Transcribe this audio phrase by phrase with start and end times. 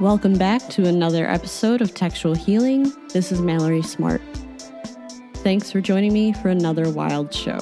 [0.00, 2.92] Welcome back to another episode of Textual Healing.
[3.12, 4.22] This is Mallory Smart.
[5.38, 7.58] Thanks for joining me for another wild show.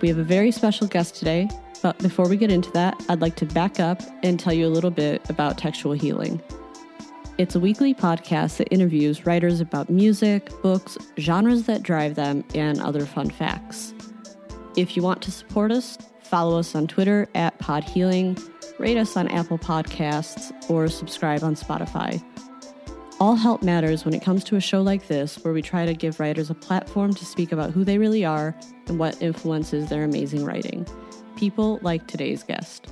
[0.00, 1.48] We have a very special guest today,
[1.80, 4.68] but before we get into that, I'd like to back up and tell you a
[4.68, 6.42] little bit about Textual Healing.
[7.38, 12.80] It's a weekly podcast that interviews writers about music, books, genres that drive them, and
[12.80, 13.94] other fun facts.
[14.76, 18.44] If you want to support us, follow us on Twitter at PodHealing
[18.80, 22.22] rate us on Apple Podcasts, or subscribe on Spotify.
[23.20, 25.92] All help matters when it comes to a show like this, where we try to
[25.92, 30.04] give writers a platform to speak about who they really are and what influences their
[30.04, 30.86] amazing writing.
[31.36, 32.88] People like today's guest,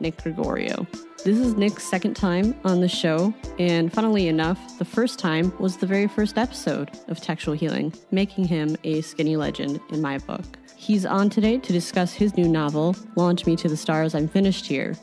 [0.00, 0.86] Nick Gregorio.
[1.24, 5.76] This is Nick's second time on the show, and funnily enough, the first time was
[5.76, 10.44] the very first episode of Textual Healing, making him a skinny legend in my book.
[10.74, 14.66] He's on today to discuss his new novel, Launch Me to the Stars, I'm Finished
[14.66, 14.96] Here,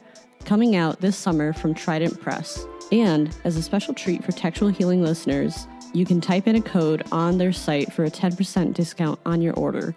[0.46, 2.66] coming out this summer from Trident Press.
[2.92, 7.04] And as a special treat for Textual Healing listeners, you can type in a code
[7.12, 9.96] on their site for a 10% discount on your order.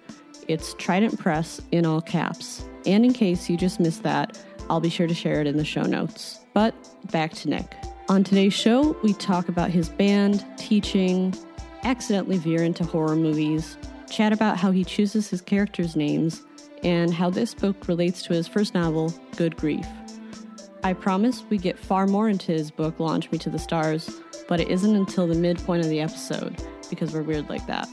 [0.48, 2.64] It's Trident Press in all caps.
[2.86, 5.64] And in case you just missed that, I'll be sure to share it in the
[5.64, 6.40] show notes.
[6.54, 6.74] But
[7.10, 7.74] back to Nick.
[8.08, 11.34] On today's show, we talk about his band, teaching,
[11.84, 13.76] accidentally veer into horror movies,
[14.10, 16.42] chat about how he chooses his characters' names,
[16.82, 19.86] and how this book relates to his first novel, Good Grief.
[20.84, 24.10] I promise we get far more into his book, Launch Me to the Stars,
[24.48, 27.88] but it isn't until the midpoint of the episode because we're weird like that.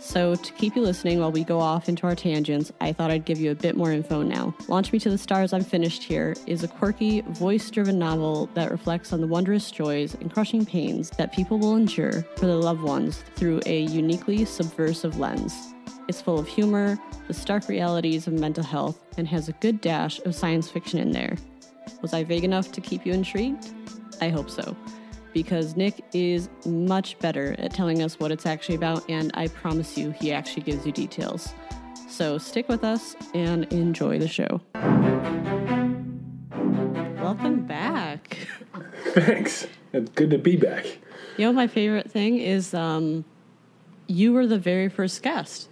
[0.00, 3.24] So, to keep you listening while we go off into our tangents, I thought I'd
[3.24, 4.54] give you a bit more info now.
[4.68, 8.70] Launch Me to the Stars, I'm Finished Here is a quirky, voice driven novel that
[8.70, 12.82] reflects on the wondrous joys and crushing pains that people will endure for their loved
[12.82, 15.72] ones through a uniquely subversive lens.
[16.08, 16.98] It's full of humor,
[17.28, 21.12] the stark realities of mental health, and has a good dash of science fiction in
[21.12, 21.36] there.
[22.02, 23.70] Was I vague enough to keep you intrigued?
[24.20, 24.76] I hope so,
[25.32, 29.98] because Nick is much better at telling us what it's actually about, and I promise
[29.98, 31.52] you, he actually gives you details.
[32.08, 34.60] So stick with us and enjoy the show.
[37.20, 38.36] Welcome back.
[39.08, 39.66] Thanks.
[39.92, 40.86] It's good to be back.
[41.36, 43.24] You know, my favorite thing is um,
[44.06, 45.68] you were the very first guest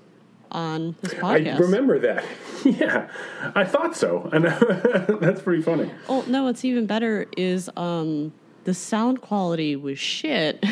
[0.53, 1.57] on this podcast.
[1.57, 2.25] I remember that.
[2.65, 3.09] yeah,
[3.55, 4.45] I thought so, and
[5.21, 5.91] that's pretty funny.
[6.09, 8.33] Oh no, what's even better is um,
[8.65, 10.65] the sound quality was shit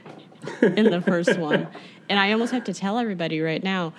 [0.62, 1.66] in the first one,
[2.08, 3.92] and I almost have to tell everybody right now.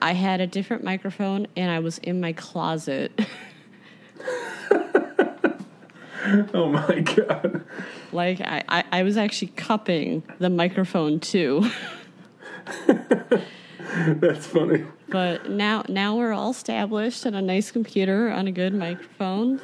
[0.00, 3.10] I had a different microphone, and I was in my closet.
[6.54, 7.64] oh my god!
[8.12, 11.68] Like I, I, I was actually cupping the microphone too.
[14.20, 14.84] That's funny.
[15.08, 19.60] But now now we're all established and a nice computer on a good microphone.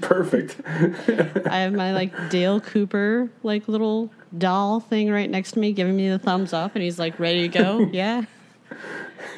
[0.00, 0.60] Perfect.
[0.66, 5.96] I have my like Dale Cooper like little doll thing right next to me giving
[5.96, 7.80] me the thumbs up and he's like ready to go.
[7.92, 8.24] Yeah.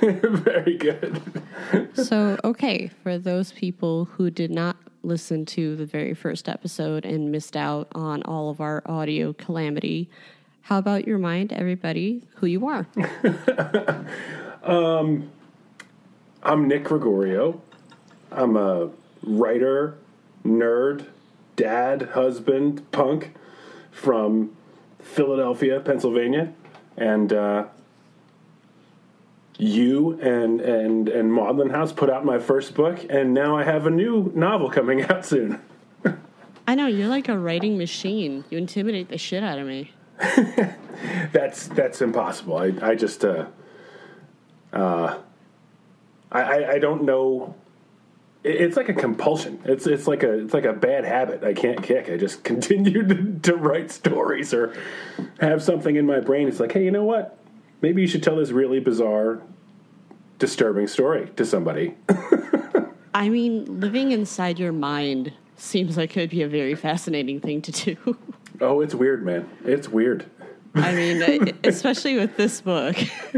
[0.01, 1.21] Very good.
[1.95, 7.33] so, okay, for those people who did not listen to the very first episode and
[7.33, 10.11] missed out on all of our audio calamity,
[10.63, 12.87] how about you remind everybody who you are?
[14.63, 15.31] um,
[16.43, 17.61] I'm Nick Gregorio.
[18.31, 18.91] I'm a
[19.23, 19.99] writer,
[20.45, 21.07] nerd,
[21.57, 23.35] dad, husband, punk
[23.91, 24.57] from
[25.01, 26.53] Philadelphia, Pennsylvania,
[26.97, 27.67] and uh,
[29.59, 33.87] you and and and Maudlin House put out my first book, and now I have
[33.87, 35.61] a new novel coming out soon.
[36.67, 38.45] I know you're like a writing machine.
[38.49, 39.91] You intimidate the shit out of me.
[41.33, 42.57] that's that's impossible.
[42.57, 43.47] I I just uh,
[44.73, 45.19] uh,
[46.31, 47.55] I I don't know.
[48.45, 49.61] It's like a compulsion.
[49.65, 51.45] It's it's like a it's like a bad habit.
[51.45, 52.09] I can't kick.
[52.09, 54.75] I just continue to, to write stories or
[55.41, 56.49] have something in my brain.
[56.49, 57.39] It's like, hey, you know what?
[57.81, 59.43] Maybe you should tell this really bizarre,
[60.39, 61.97] disturbing story to somebody.
[63.15, 67.61] I mean, living inside your mind seems like it would be a very fascinating thing
[67.63, 68.17] to do.
[68.63, 69.51] Oh, it's weird, man.
[69.65, 70.25] It's weird.
[70.75, 72.97] I mean, especially with this book.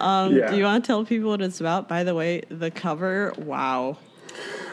[0.00, 0.50] um, yeah.
[0.50, 1.88] Do you want to tell people what it's about?
[1.88, 3.96] By the way, the cover, wow.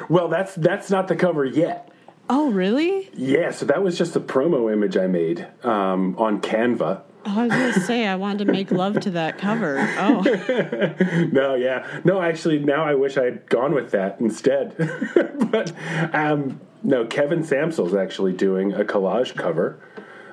[0.10, 1.92] Well, that's that's not the cover yet.
[2.30, 3.10] Oh, really?
[3.14, 3.52] Yeah.
[3.52, 7.04] So that was just a promo image I made um, on Canva.
[7.30, 9.78] Oh, I was going to say I wanted to make love to that cover.
[10.00, 10.22] Oh.
[11.34, 11.86] no, yeah.
[12.06, 14.76] No, actually now I wish I had gone with that instead.
[15.52, 15.74] but
[16.14, 19.78] um, no, Kevin Sampsell's actually doing a collage cover.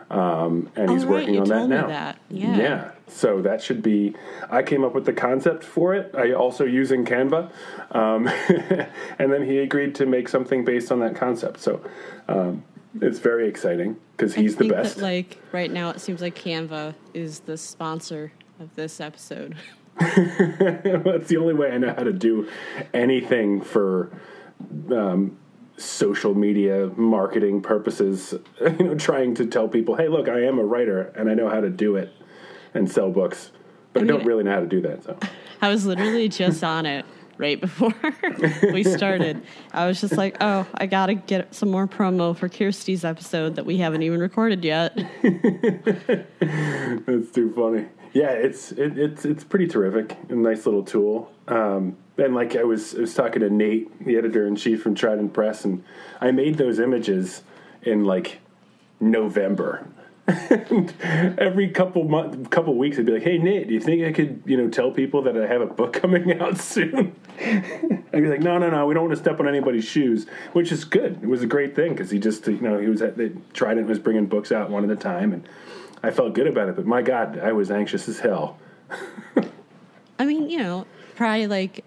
[0.08, 1.14] Um, and he's oh, right.
[1.14, 1.88] working you on that now.
[1.88, 2.18] That.
[2.30, 2.56] Yeah.
[2.56, 2.90] Yeah.
[3.08, 4.14] So that should be.
[4.48, 6.14] I came up with the concept for it.
[6.16, 7.50] I also using Canva,
[7.90, 8.28] um,
[9.18, 11.60] and then he agreed to make something based on that concept.
[11.60, 11.80] So
[12.28, 12.62] um,
[13.00, 14.96] it's very exciting because he's I the best.
[14.96, 19.56] That, like right now, it seems like Canva is the sponsor of this episode.
[19.98, 22.48] That's the only way I know how to do
[22.92, 24.10] anything for
[24.90, 25.36] um,
[25.76, 28.34] social media marketing purposes.
[28.60, 31.48] You know, trying to tell people, "Hey, look, I am a writer and I know
[31.48, 32.12] how to do it
[32.72, 33.52] and sell books."
[33.92, 35.04] But I, I mean- don't really know how to do that.
[35.04, 35.16] So
[35.62, 37.04] I was literally just on it
[37.38, 37.94] right before
[38.72, 39.42] we started.
[39.72, 43.56] I was just like, oh, I got to get some more promo for Kirsty's episode
[43.56, 44.96] that we haven't even recorded yet.
[45.22, 47.86] That's too funny.
[48.12, 50.16] Yeah, it's it, it's it's pretty terrific.
[50.28, 51.32] A nice little tool.
[51.48, 54.94] Um, and like I was I was talking to Nate, the editor in chief from
[54.94, 55.82] Trident Press, and
[56.20, 57.42] I made those images
[57.82, 58.38] in like
[59.00, 59.88] November.
[60.26, 60.94] And
[61.38, 64.42] every couple month, couple weeks, I'd be like, "Hey Nate, do you think I could,
[64.46, 68.40] you know, tell people that I have a book coming out soon?" I'd be like,
[68.40, 71.18] "No, no, no, we don't want to step on anybody's shoes," which is good.
[71.22, 73.16] It was a great thing because he just, you know, he was at
[73.52, 75.46] Trident was bringing books out one at a time, and
[76.02, 76.76] I felt good about it.
[76.76, 78.58] But my God, I was anxious as hell.
[80.18, 80.86] I mean, you know,
[81.16, 81.84] probably like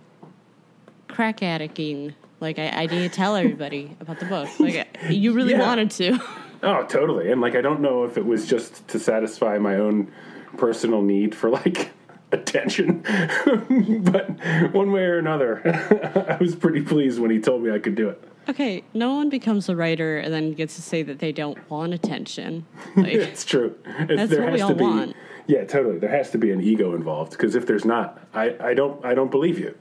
[1.08, 2.14] crack addicting.
[2.40, 4.48] Like I, I need to tell everybody about the book.
[4.60, 5.62] Like you really Yeah.
[5.66, 6.20] wanted to.
[6.64, 7.32] Oh, totally.
[7.32, 10.12] And like, I don't know if it was just to satisfy my own
[10.58, 11.92] personal need for like
[12.32, 13.02] attention,
[14.04, 14.30] but
[14.74, 15.62] one way or another,
[16.30, 18.24] I was pretty pleased when he told me I could do it.
[18.50, 21.94] Okay, no one becomes a writer and then gets to say that they don't want
[21.94, 22.66] attention.
[22.96, 23.76] Like, It's true.
[23.86, 25.16] It's, That's there what we has all to be, want.
[25.48, 25.98] Yeah, totally.
[26.00, 29.14] There has to be an ego involved because if there's not, I, I don't I
[29.14, 29.76] don't believe you.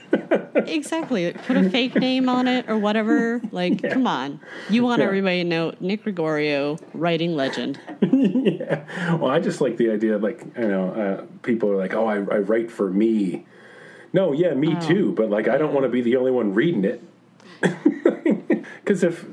[0.54, 1.32] exactly.
[1.32, 3.40] Put a fake name on it or whatever.
[3.50, 4.40] Like, come on.
[4.70, 5.06] You want Yeah.
[5.06, 7.78] everybody to know Nick Gregorio, writing legend.
[8.02, 9.16] yeah.
[9.16, 12.06] Well, I just like the idea of like you know uh, people are like, oh,
[12.06, 13.46] I, I write for me.
[14.12, 14.80] No, yeah, me Oh.
[14.86, 15.12] too.
[15.12, 17.02] But like, I don't want to be the only one reading it.
[18.84, 19.24] Because if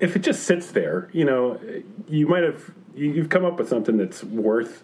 [0.00, 1.60] if it just sits there, you know,
[2.08, 4.82] you might have you- you've come up with something that's worth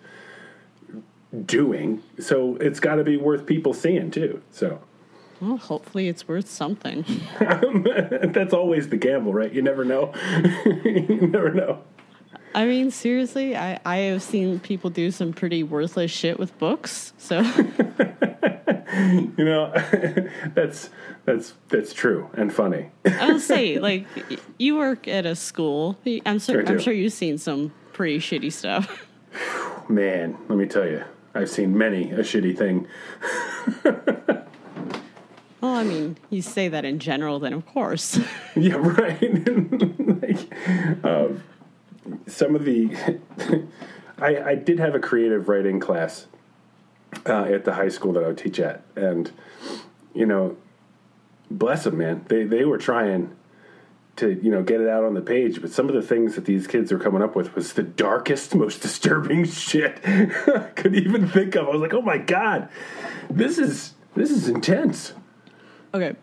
[1.47, 2.03] doing.
[2.19, 4.43] So it's got to be worth people seeing too.
[4.51, 4.81] So
[5.41, 7.05] Well, hopefully it's worth something.
[7.41, 9.53] that's always the gamble, right?
[9.53, 10.13] You never know.
[10.85, 11.83] you never know.
[12.55, 17.13] I mean, seriously, I, I have seen people do some pretty worthless shit with books.
[17.19, 17.41] So,
[18.99, 19.71] You know,
[20.55, 20.91] that's
[21.25, 22.91] that's that's true and funny.
[23.05, 24.07] I'll say, like,
[24.59, 25.97] you work at a school.
[26.27, 26.67] I'm, sur- Sure.
[26.67, 29.07] I'm sure you've seen some pretty shitty stuff.
[29.89, 31.05] Man, let me tell you,
[31.35, 32.89] I've seen many a shitty thing.
[35.61, 38.19] Well, I mean, you say that in general, then of course.
[38.57, 39.21] Yeah, right.
[40.23, 41.45] like, um,
[42.27, 42.91] some of the,
[44.19, 46.27] I, I did have a creative writing class
[47.25, 49.31] uh, at the high school that I would teach at, and
[50.15, 50.57] you know,
[51.51, 52.25] bless them, man.
[52.29, 53.35] They they were trying
[54.17, 56.45] to you know get it out on the page, but some of the things that
[56.45, 61.29] these kids were coming up with was the darkest, most disturbing shit I could even
[61.29, 61.69] think of.
[61.69, 62.69] I was like, oh my god,
[63.31, 65.13] this is this is intense.
[65.95, 66.15] Okay.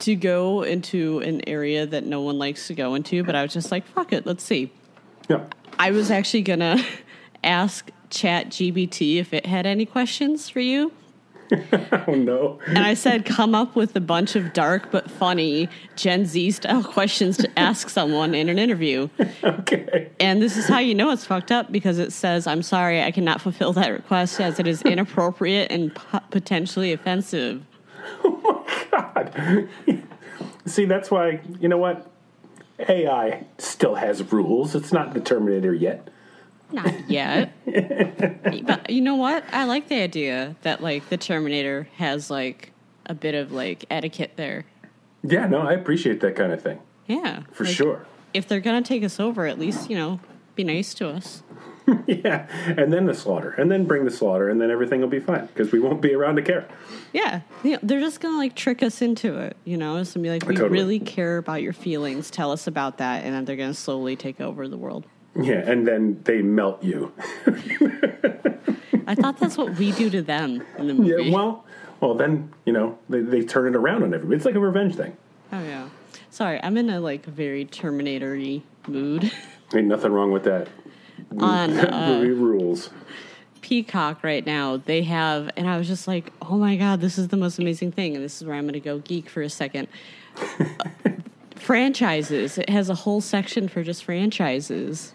[0.00, 3.52] To go into an area that no one likes to go into, but I was
[3.52, 4.72] just like, fuck it, let's see.
[5.28, 5.44] Yeah.
[5.78, 6.84] I was actually gonna
[7.44, 10.92] ask Chat GPT if it had any questions for you.
[12.06, 12.58] Oh no.
[12.66, 16.82] And I said, come up with a bunch of dark but funny Gen Z style
[16.96, 19.08] questions to ask someone in an interview.
[19.42, 20.10] Okay.
[20.20, 23.10] And this is how you know it's fucked up because it says, I'm sorry, I
[23.10, 27.64] cannot fulfill that request as it is inappropriate and po- potentially offensive.
[28.24, 29.68] Oh my god.
[30.66, 32.10] See, that's why, you know what?
[32.88, 34.74] AI still has rules.
[34.74, 36.08] It's not the Terminator yet.
[36.72, 37.52] Not yet.
[38.66, 39.44] but you know what?
[39.52, 42.72] I like the idea that like the Terminator has like
[43.06, 44.64] a bit of like etiquette there.
[45.22, 46.78] Yeah, no, I appreciate that kind of thing.
[47.06, 47.42] Yeah.
[47.52, 48.06] For like, sure.
[48.32, 50.20] If they're gonna take us over, at least, you know,
[50.54, 51.42] be nice to us.
[52.06, 52.46] Yeah.
[52.66, 53.50] And then the slaughter.
[53.52, 56.14] And then bring the slaughter, and then everything will be fine because we won't be
[56.14, 56.68] around to care.
[57.12, 57.40] Yeah.
[57.64, 59.96] You know, they're just gonna like trick us into it, you know?
[59.96, 60.70] It's gonna be like, we Totally.
[60.70, 64.40] really care about your feelings, tell us about that, and then they're gonna slowly take
[64.40, 65.06] over the world.
[65.34, 65.68] Yeah.
[65.68, 67.12] And then they melt you.
[69.06, 71.24] I thought that's what we do to them in the movie.
[71.24, 71.34] Yeah.
[71.34, 71.64] Well,
[72.00, 74.36] well, then, you know, they, they turn it around on everybody.
[74.36, 75.16] It's like a revenge thing.
[75.52, 75.88] oh yeah.
[76.30, 79.32] Sorry, I'm in a like very Terminator-y mood.
[79.74, 80.68] Ain't nothing wrong with that.
[81.38, 82.90] On uh, Movie rules.
[83.60, 87.28] Peacock right now, they have, and I was just like, oh my God, this is
[87.28, 88.16] the most amazing thing.
[88.16, 89.86] And this is where I'm going to go geek for a second.
[91.56, 92.58] franchises.
[92.58, 95.14] It has a whole section for just franchises.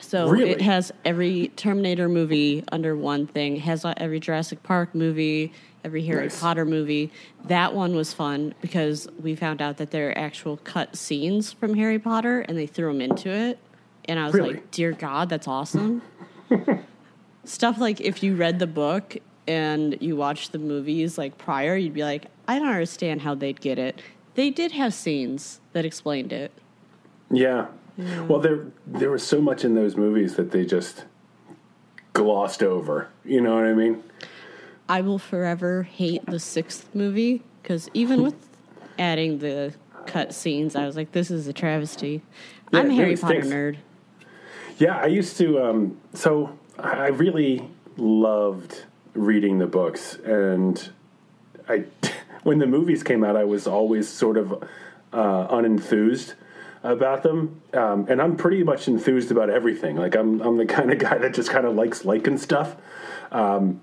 [0.00, 0.50] So Really?
[0.50, 3.56] it has every Terminator movie under one thing.
[3.56, 5.52] It has every Jurassic Park movie,
[5.84, 6.40] every Harry Nice.
[6.40, 7.10] Potter movie.
[7.46, 11.74] That one was fun because we found out that there are actual cut scenes from
[11.74, 13.58] Harry Potter, and they threw them into it.
[14.06, 14.54] And I was Really?
[14.54, 16.02] like, "Dear God, that's awesome!"
[17.44, 21.92] Stuff like if you read the book and you watched the movies like prior, you'd
[21.94, 24.00] be like, "I don't understand how they'd get it."
[24.34, 26.50] They did have scenes that explained it.
[27.30, 27.66] Yeah.
[28.28, 31.04] Well, there there was so much in those movies that they just
[32.14, 33.08] glossed over.
[33.24, 34.02] You know what I mean?
[34.88, 38.34] I will forever hate the sixth movie because even with
[38.98, 39.74] adding the
[40.06, 42.22] cut scenes, I was like, this is a travesty.
[42.72, 43.48] Yeah, I'm a Harry Potter stinks.
[43.54, 43.76] nerd.
[44.78, 45.62] Yeah, I used to.
[45.62, 50.90] Um, so I really loved reading the books, and
[51.68, 51.84] I
[52.42, 54.64] when the movies came out, I was always sort of
[55.12, 56.34] uh, unenthused
[56.82, 57.62] about them.
[57.72, 59.96] Um, and I'm pretty much enthused about everything.
[59.96, 62.76] Like I'm I'm the kind of guy that just kind of likes liking stuff.
[63.30, 63.80] Um,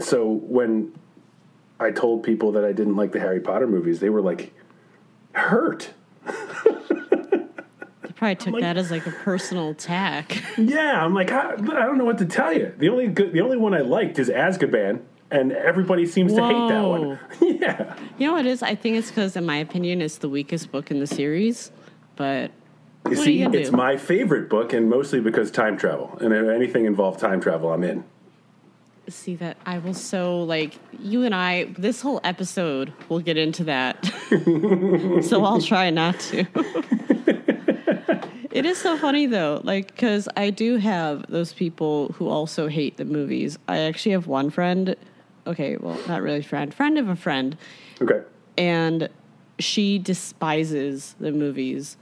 [0.00, 0.92] so when
[1.80, 4.52] I told people that I didn't like the Harry Potter movies, they were like
[5.32, 5.90] hurt.
[8.18, 10.42] Probably took like- that as like a personal attack.
[10.58, 12.74] Yeah, I'm like, I, I don't know what to tell you.
[12.76, 16.68] The only good, the only one I liked is Azkaban, and everybody seems to hate
[16.68, 17.18] that one.
[17.40, 18.62] yeah, you know what it is?
[18.62, 21.70] I think it's because, in my opinion, it's the weakest book in the series.
[22.16, 22.50] But
[23.08, 23.76] you see, you it's do?
[23.76, 27.84] my favorite book, and mostly because time travel, and if anything involved time travel, I'm
[27.84, 28.02] in.
[29.08, 31.64] see that I will so like you and I.
[31.78, 34.04] This whole episode, we'll get into that.
[35.24, 36.46] so I'll try not to.
[38.50, 42.96] It is so funny though, like because I do have those people who also hate
[42.96, 43.58] the movies.
[43.68, 44.96] I actually have one friend.
[45.46, 47.56] Okay, well, not really friend, friend of a friend,
[48.00, 48.22] Okay,
[48.56, 49.08] and
[49.58, 51.96] she despises the movies,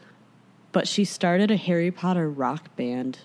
[0.73, 3.19] but she started a Harry Potter rock band.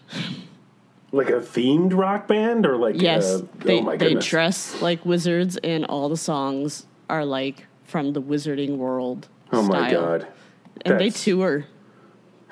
[1.12, 5.06] like a themed rock band, or like Yes, uh, they oh my they dress like
[5.06, 9.28] wizards, and all the songs are like from the Wizarding World.
[9.52, 10.28] oh my god,
[10.86, 11.66] And they That's- tour.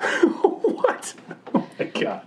[0.00, 1.14] what?
[1.54, 2.22] Oh my god,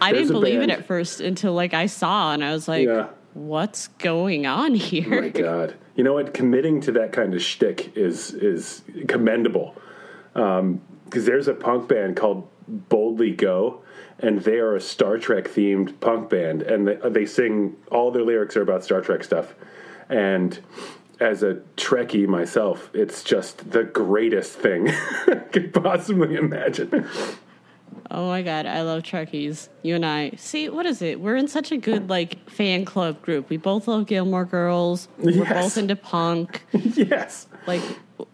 [0.00, 3.08] I didn't believe it at first until like I saw and I was like, Yeah.
[3.34, 5.74] "What's going on oh here?" my god.
[5.96, 6.32] You know what?
[6.34, 9.76] Committing to that kind of shtick is is commendable.
[10.34, 13.82] Um, because there's a punk band called Boldly Go,
[14.20, 18.22] and they are a Star Trek themed punk band, and they, they sing all their
[18.22, 19.54] lyrics are about Star Trek stuff.
[20.08, 20.58] And
[21.18, 24.88] as a Trekkie myself, it's just the greatest thing
[25.26, 27.06] I could possibly imagine.
[28.10, 29.68] Oh my god, I love Trekkies.
[29.82, 30.32] You and I.
[30.36, 31.20] See, what is it?
[31.20, 33.48] We're in such a good like fan club group.
[33.48, 35.08] We both love Gilmore Girls.
[35.18, 36.62] We're both into punk.
[36.72, 37.46] yes.
[37.66, 37.82] Like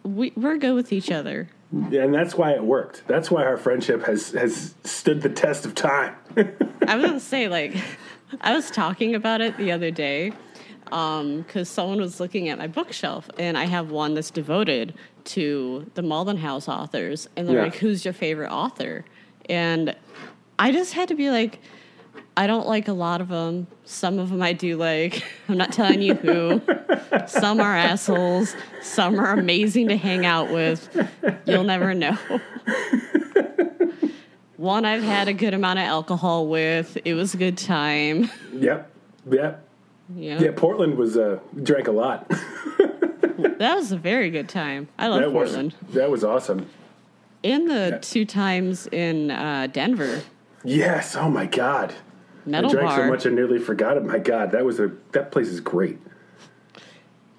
[0.02, 1.48] we we're good with each other.
[1.72, 3.02] And that's why it worked.
[3.06, 6.14] That's why our friendship has, has stood the test of time.
[6.86, 7.74] I was gonna say like
[8.40, 10.32] I was talking about it the other day
[10.92, 14.94] um, because someone was looking at my bookshelf and I have one that's devoted
[15.24, 17.64] to the Maudlin House authors and they're Yeah.
[17.64, 19.04] like, "Who's your favorite author?"
[19.48, 19.94] And
[20.58, 21.58] I just had to be like,
[22.36, 23.66] I don't like a lot of them.
[23.84, 25.22] Some of them I do like.
[25.48, 26.60] I'm not telling you who.
[27.26, 28.54] Some are assholes.
[28.82, 30.88] Some are amazing to hang out with.
[31.46, 32.18] You'll never know.
[34.56, 36.98] One I've had a good amount of alcohol with.
[37.04, 38.30] It was a good time.
[38.52, 38.90] yep.
[39.30, 39.62] Yep.
[40.14, 40.38] Yeah.
[40.40, 42.28] Yeah, Portland was uh, drank a lot.
[43.58, 44.88] That was a very good time.
[44.98, 45.74] I love Portland.
[45.86, 46.68] was that was awesome.
[47.46, 50.20] And the two times in uh, Denver.
[50.64, 51.14] Yes.
[51.14, 51.94] Oh my god.
[52.44, 52.98] Metal I drank bar.
[52.98, 54.04] so much I nearly forgot it.
[54.04, 56.00] My god, that was a that place is great.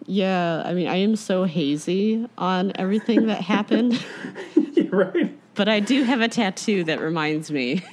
[0.05, 4.01] Yeah, I mean, I am so hazy on everything that happened,
[4.91, 5.37] right.
[5.55, 7.83] but I do have a tattoo that reminds me.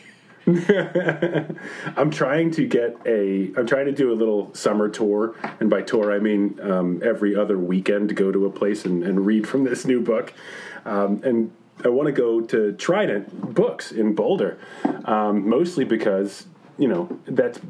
[0.46, 3.50] I'm trying to get a.
[3.56, 7.34] I'm trying to do a little summer tour, and by tour I mean um, every
[7.34, 10.32] other weekend to go to a place and, and read from this new book.
[10.84, 11.50] Um, and
[11.84, 14.58] I want to go to Trident Books in Boulder,
[15.04, 16.46] um, mostly because
[16.78, 17.60] you know that's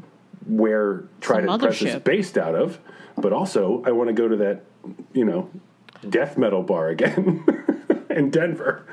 [0.47, 2.79] where Trident Press is based out of.
[3.17, 4.61] But also, I want to go to that
[5.13, 5.49] you know
[6.09, 7.45] death metal bar again
[8.09, 8.85] in Denver.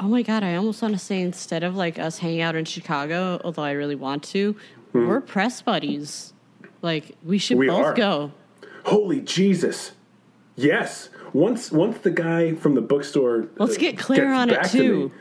[0.00, 2.64] Oh my god, I almost want to say instead of like us hanging out in
[2.64, 4.56] Chicago, although I really want to,
[4.92, 6.32] we're press buddies.
[6.82, 7.58] Like we should.
[7.58, 7.94] We both are.
[7.94, 8.32] go.
[8.84, 9.92] Holy Jesus!
[10.56, 11.08] Yes.
[11.32, 14.68] Once once the guy from the bookstore Let's uh, get Claire gets on it to
[14.70, 15.08] too.
[15.08, 15.12] me-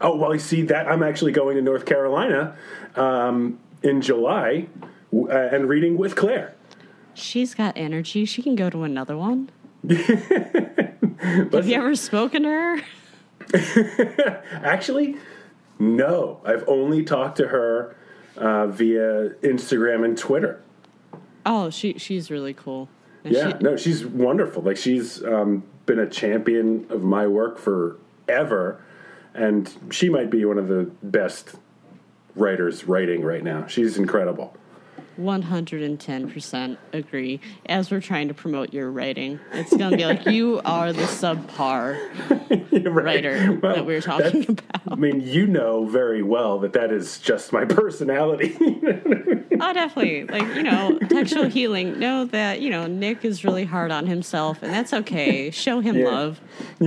[0.00, 2.56] oh well, you see that I'm actually going to North Carolina
[2.96, 4.66] um, in July
[5.12, 6.54] uh, and reading with Claire.
[7.14, 8.24] She's got energy.
[8.24, 9.50] She can go to another one.
[9.88, 12.80] Have you ever spoken to her?
[14.64, 15.16] Actually,
[15.78, 17.96] No, I've only talked to her
[18.36, 20.60] uh, via Instagram and Twitter.
[21.46, 22.88] Oh, she she's really cool.
[23.24, 24.62] Yeah, she- no, she's wonderful.
[24.62, 28.80] Like she's um, been a champion of my work forever,
[29.34, 31.54] and she might be one of the best
[32.36, 33.66] writers writing right now.
[33.66, 34.56] She's incredible.
[35.18, 37.40] 110% agree.
[37.66, 41.02] As we're trying to promote your writing, it's going to be like you are the
[41.02, 41.98] subpar
[42.84, 43.04] Right.
[43.04, 46.92] writer Well, that we were talking that's- I mean, you know very well that that
[46.92, 48.56] is just my personality.
[49.60, 50.24] Oh, definitely.
[50.26, 51.98] Like, you know, textual healing.
[51.98, 55.50] Know that, you know, Nick is really hard on himself, and that's okay.
[55.50, 56.06] Show him Yeah.
[56.06, 56.40] love.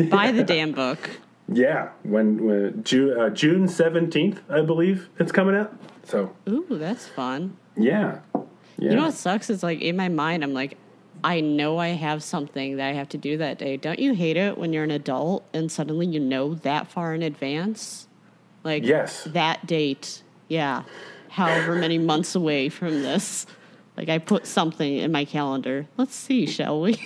[0.09, 1.09] Buy the damn book.
[1.51, 5.73] yeah, when, when June uh, June seventeenth, I believe it's coming out.
[6.03, 7.57] So Ooh, that's fun.
[7.77, 8.19] Yeah,
[8.77, 8.89] yeah.
[8.91, 10.77] You know what sucks is like in my mind, I'm like,
[11.23, 13.77] I know I have something that I have to do that day.
[13.77, 17.23] Don't you hate it when you're an adult and suddenly you know that far in
[17.23, 18.07] advance?
[18.63, 19.23] Like, Yes.
[19.25, 20.83] that date, yeah,
[21.29, 23.45] however many months away from this.
[23.95, 25.87] Like, I put something in my calendar.
[25.97, 26.99] Let's see, shall we?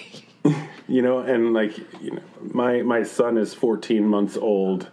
[0.87, 4.89] you know and like you know my my son is 14 months old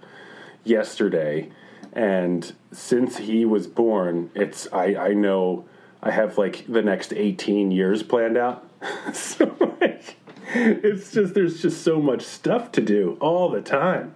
[0.64, 1.50] yesterday
[1.92, 5.64] and since he was born it's i i know
[6.02, 8.68] i have like the next 18 years planned out
[9.12, 10.16] so like
[10.54, 14.14] it's just there's just so much stuff to do all the time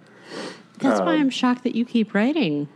[0.79, 2.67] That's Um, why I'm shocked that you keep writing.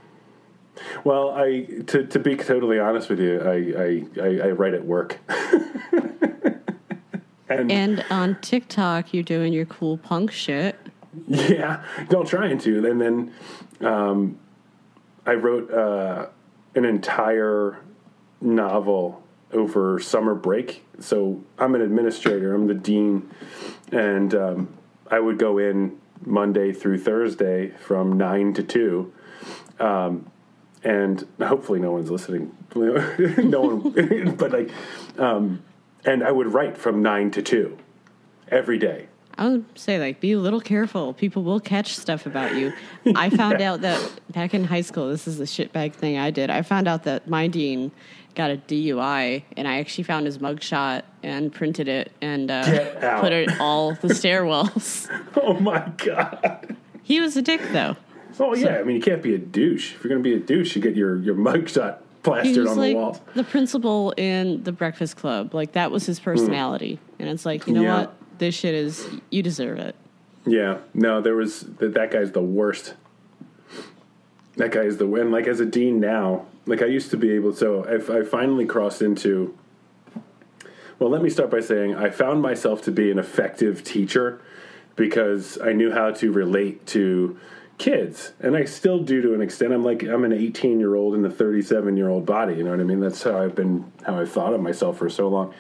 [1.04, 4.86] well i to to be totally honest with you i i i, I write at
[4.86, 5.18] work
[7.50, 10.76] and And on TikTok, you're doing your cool punk shit.
[11.28, 12.86] Yeah, don't trying to.
[12.86, 13.32] And then
[13.80, 14.38] um,
[15.28, 16.28] I wrote uh,
[16.74, 17.80] an entire
[18.40, 20.86] novel over summer break.
[21.00, 22.56] So I'm an administrator.
[22.56, 23.30] I'm the dean,
[23.92, 24.74] and um,
[25.12, 29.14] I would go in Monday through Thursday from nine to two.
[29.80, 30.32] Um,
[30.84, 32.56] and hopefully no one's listening.
[32.76, 34.72] no one, but like,
[35.20, 35.62] um,
[36.06, 37.78] and I would write from nine to two
[38.50, 39.08] every day.
[39.38, 41.14] I would say, like, be a little careful.
[41.14, 42.74] People will catch stuff about you.
[43.16, 46.50] I found out that back in high school, this is the shitbag thing I did.
[46.50, 47.92] I found out that my dean
[48.36, 53.32] got a DUI, and I actually found his mugshot and printed it and uh, put
[53.32, 55.08] it all the stairwells.
[55.42, 56.76] Oh my god.
[57.04, 57.96] he was a dick, though.
[58.40, 59.94] Oh yeah, I mean you can't be a douche.
[59.96, 62.96] If you're gonna be a douche, you get your your mugshot plastered on like the
[62.96, 63.20] walls.
[63.34, 65.54] the principal in the Breakfast Club.
[65.56, 68.00] Like that was his personality, and it's like, you know Yeah.
[68.02, 68.17] what?
[68.38, 69.96] This shit is you deserve it.
[70.46, 72.96] Yeah, no, there was that, that guy's the worst.
[74.56, 77.32] That guy is the and like as a dean now, like I used to be
[77.32, 77.54] able.
[77.54, 79.58] So if I finally crossed into.
[81.00, 84.42] Well, let me start by saying I found myself to be an effective teacher
[84.96, 87.38] because I knew how to relate to
[87.78, 89.74] kids, and I still do to an extent.
[89.74, 92.56] I'm like I'm an 18 year old in a 37 year old body.
[92.56, 93.00] You know what I mean?
[93.00, 95.54] That's how I've been, how I've thought of myself for so long.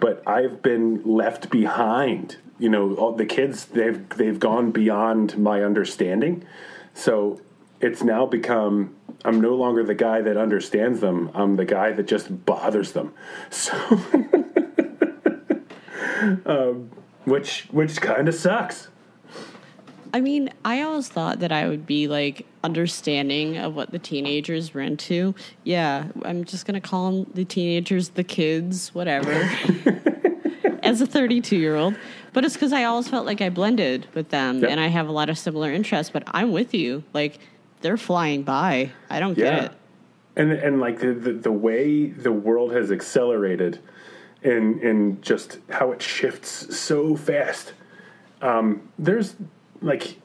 [0.00, 2.36] But I've been left behind.
[2.58, 6.44] You know, all the kids they've they've gone beyond my understanding.
[6.94, 7.40] So
[7.80, 8.94] it's now become
[9.24, 11.30] I'm no longer the guy that understands them.
[11.34, 13.14] I'm the guy that just bothers them.
[13.50, 13.74] So,
[16.46, 16.90] um,
[17.24, 18.88] which which kind of sucks.
[20.14, 24.74] I mean, I always thought that I would be like understanding of what the teenagers
[24.74, 25.34] were into.
[25.64, 29.32] Yeah, I'm just gonna call them the teenagers, the kids, whatever.
[30.82, 31.96] As a 32 year old,
[32.32, 34.70] but it's because I always felt like I blended with them, Yep.
[34.70, 36.12] and I have a lot of similar interests.
[36.12, 37.38] But I'm with you, like
[37.80, 38.92] they're flying by.
[39.10, 39.72] I don't get it.
[40.36, 43.80] and and like the, the the way the world has accelerated
[44.44, 47.72] and in just how it shifts so fast
[48.42, 49.34] um there's
[49.80, 50.18] like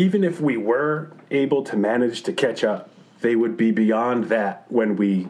[0.00, 4.64] even if we were able to manage to catch up they would be beyond that
[4.68, 5.28] when we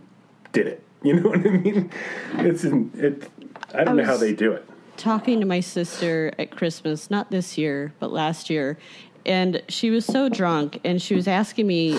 [0.52, 1.90] did it you know what i mean
[2.38, 3.30] it's it
[3.74, 4.66] i don't I know how they do it
[5.00, 8.76] talking to my sister at Christmas, not this year, but last year,
[9.24, 11.98] and she was so drunk and she was asking me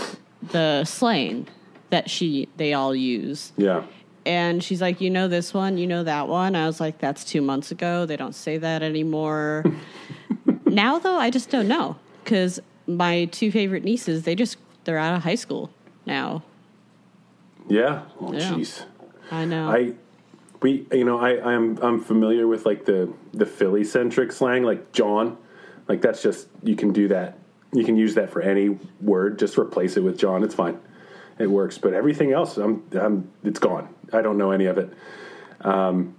[0.52, 1.48] the slang
[1.90, 3.54] that she they all use.
[3.58, 3.84] yeah
[4.26, 7.24] And she's like, "You know this one, you know that one." I was like, "That's
[7.24, 8.06] 2 months ago.
[8.06, 9.66] They don't say that anymore."
[10.66, 15.16] now though, I just don't know cuz my two favorite nieces, they just they're out
[15.16, 15.70] of high school
[16.06, 16.44] now.
[17.68, 18.04] yeah.
[18.20, 18.40] Oh Yeah.
[18.54, 18.86] jeez.
[19.32, 19.70] I know.
[19.70, 19.94] I
[20.62, 24.92] we you know I I'm I'm familiar with like the the Philly centric slang like
[24.92, 25.38] John.
[25.88, 27.38] Like that's just you can do that.
[27.74, 29.40] You can use that for any word.
[29.40, 30.44] Just replace it with John.
[30.44, 30.80] It's fine.
[31.40, 31.78] It works.
[31.78, 33.90] But everything else I'm I'm it's gone.
[34.12, 34.92] I don't know any of it.
[35.62, 36.16] Um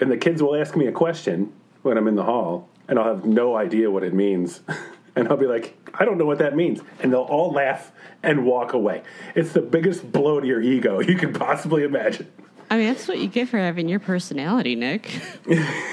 [0.00, 1.52] and the kids will ask me a question
[1.82, 4.60] when I'm in the hall and I'll have no idea what it means
[5.16, 6.80] And I'll be like, I don't know what that means.
[7.00, 7.90] And they'll all laugh
[8.22, 9.02] and walk away.
[9.34, 12.30] It's the biggest blow to your ego you could possibly imagine.
[12.68, 15.04] I mean, that's what you get for having your personality, Nick.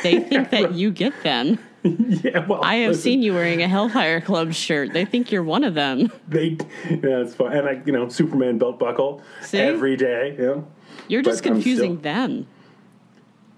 [0.04, 1.60] they think that you get them.
[1.84, 4.92] yeah, well, I have listen, seen you wearing a Hellfire Club shirt.
[4.92, 6.12] They think you're one of them.
[6.28, 6.58] They,
[6.90, 7.54] yeah, it's fun.
[7.54, 9.60] And I, you know, Superman belt buckle See?
[9.60, 10.36] every day.
[10.38, 10.68] You know?
[11.08, 12.48] You're just But confusing still- them.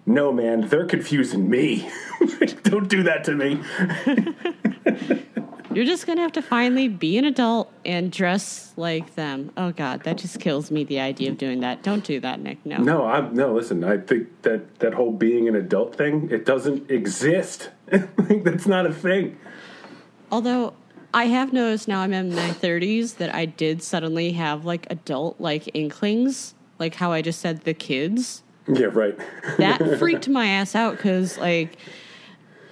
[0.05, 1.89] No, man, they're confusing me.
[2.63, 3.61] don't do that to me.
[5.75, 9.51] You're just gonna have to finally be an adult and dress like them.
[9.57, 10.85] Oh God, that just kills me.
[10.85, 11.83] The idea of doing that.
[11.83, 12.65] Don't do that, Nick.
[12.65, 12.77] No.
[12.77, 13.53] No, I'm no.
[13.53, 17.71] Listen, I think that that whole being an adult thing it doesn't exist.
[17.91, 19.37] Like, That's not a thing.
[20.31, 20.73] Although
[21.13, 25.41] I have noticed now I'm in my 30s that I did suddenly have like adult
[25.41, 28.43] like inklings, like how I just said the kids.
[28.67, 29.17] Yeah, right.
[29.57, 31.77] That freaked my ass out because like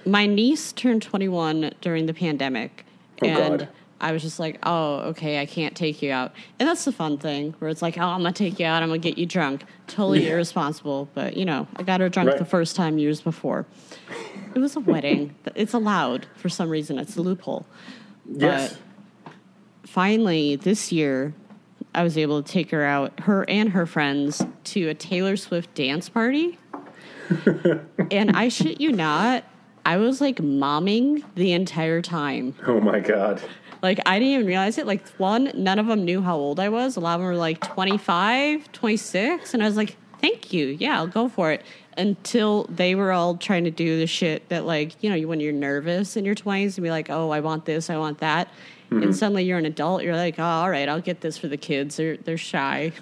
[0.06, 2.84] my niece turned 21 during the pandemic,
[3.22, 3.68] Oh, and God.
[4.00, 7.16] I was just like, oh, okay, I can't take you out, and that's the fun
[7.16, 9.64] thing where it's like, oh, I'm gonna take you out, I'm gonna get you drunk,
[9.86, 10.32] totally Yeah.
[10.32, 12.38] irresponsible, but you know, I got her drunk Right.
[12.38, 13.64] the first time years before.
[14.54, 15.34] It was a wedding.
[15.54, 16.98] It's allowed for some reason.
[16.98, 17.66] It's a loophole.
[18.30, 18.76] yes.
[19.86, 21.32] finally this year
[21.94, 25.74] I was able to take her out, her and her friends, to a Taylor Swift
[25.74, 26.58] dance party.
[28.10, 29.44] and I shit you not,
[29.86, 32.54] I was like momming the entire time.
[32.66, 33.42] Oh my god.
[33.82, 34.86] Like I didn't even realize it.
[34.86, 36.96] Like one, none of them knew how old I was.
[36.96, 40.68] A lot of them were like 25, 26, and I was like, "Thank you.
[40.68, 41.62] Yeah, I'll go for it."
[41.96, 45.52] Until they were all trying to do the shit that like, you know, when you're
[45.52, 48.48] nervous in your 20s and be like, "Oh, I want this, I want that."
[48.90, 49.12] And mm-hmm.
[49.12, 51.96] suddenly you're an adult, you're like, "Oh, all right, I'll get this for the kids.
[51.96, 52.92] They're they're shy."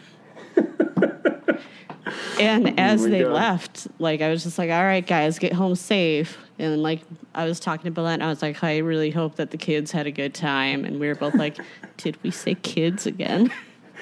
[2.38, 3.32] and as they God.
[3.32, 7.00] left, like I was just like, "All right, guys, get home safe." And like
[7.34, 10.06] I was talking to Belen, I was like, "I really hope that the kids had
[10.06, 11.58] a good time." And we were both like,
[11.96, 13.52] "Did we say kids again?"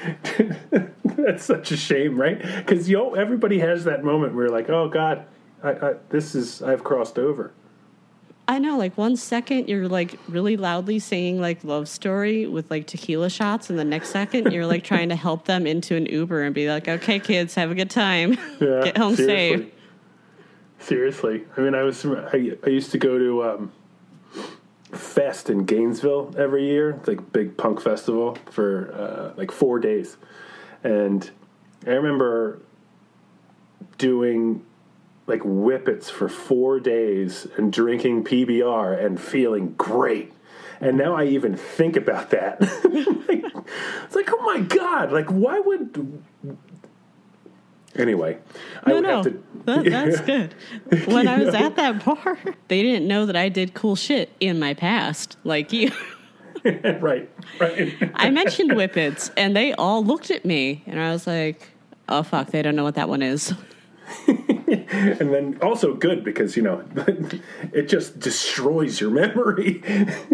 [1.05, 2.41] That's such a shame, right?
[2.41, 5.27] Because know, everybody has that moment where you're like, oh god,
[5.63, 7.53] I, I, this is I've crossed over.
[8.51, 12.89] I know, like one second you're like really loudly singing like love story with like
[12.89, 16.43] tequila shots, and the next second you're like trying to help them into an Uber
[16.43, 19.67] and be like, "Okay, kids, have a good time, Yeah, get home seriously.
[19.67, 19.75] safe."
[20.81, 23.73] Seriously, I mean, I was I, I used to go to um,
[24.91, 26.91] Fest in Gainesville every year.
[26.91, 30.17] It's like big punk festival for uh, like four days,
[30.83, 31.31] and
[31.87, 32.59] I remember
[33.97, 34.67] doing
[35.31, 40.33] like whippets for four days and drinking PBR and feeling great.
[40.81, 42.61] And now I even think about that.
[43.29, 43.45] like,
[44.05, 45.13] it's like, oh my god!
[45.13, 46.23] Like, why would?
[47.97, 48.39] Anyway,
[48.85, 49.45] I No, would no, have to.
[49.67, 50.55] that, that's good.
[51.07, 52.39] When I was at that bar,
[52.69, 55.91] they didn't know that I did cool shit in my past, like you.
[56.65, 58.11] right, right.
[58.15, 61.69] I mentioned whippets, and they all looked at me, and I was like,
[62.09, 63.53] "Oh fuck, they don't know what that one is."
[64.93, 66.83] and then also good because you know
[67.73, 69.83] it just destroys your memory.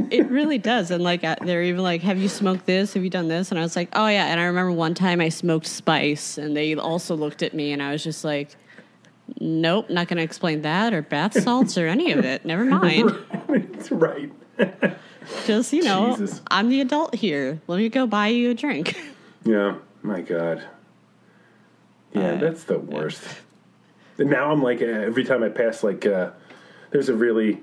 [0.09, 2.95] It really does, and like they're even like, "Have you smoked this?
[2.95, 5.21] Have you done this?" And I was like, "Oh yeah." And I remember one time
[5.21, 8.55] I smoked spice, and they also looked at me, and I was just like,
[9.41, 12.45] "Nope, not going to explain that or bath salts or any of it.
[12.45, 13.17] Never mind.
[13.49, 14.31] It's right.
[15.45, 16.41] Just you know, Jesus.
[16.49, 17.61] I'm the adult here.
[17.67, 18.97] Let me go buy you a drink."
[19.45, 19.77] Yeah.
[20.03, 20.63] My God.
[22.13, 23.23] Yeah, Uh, that's the worst.
[24.19, 26.31] And now I'm like uh, every time I pass like uh,
[26.91, 27.63] there's a really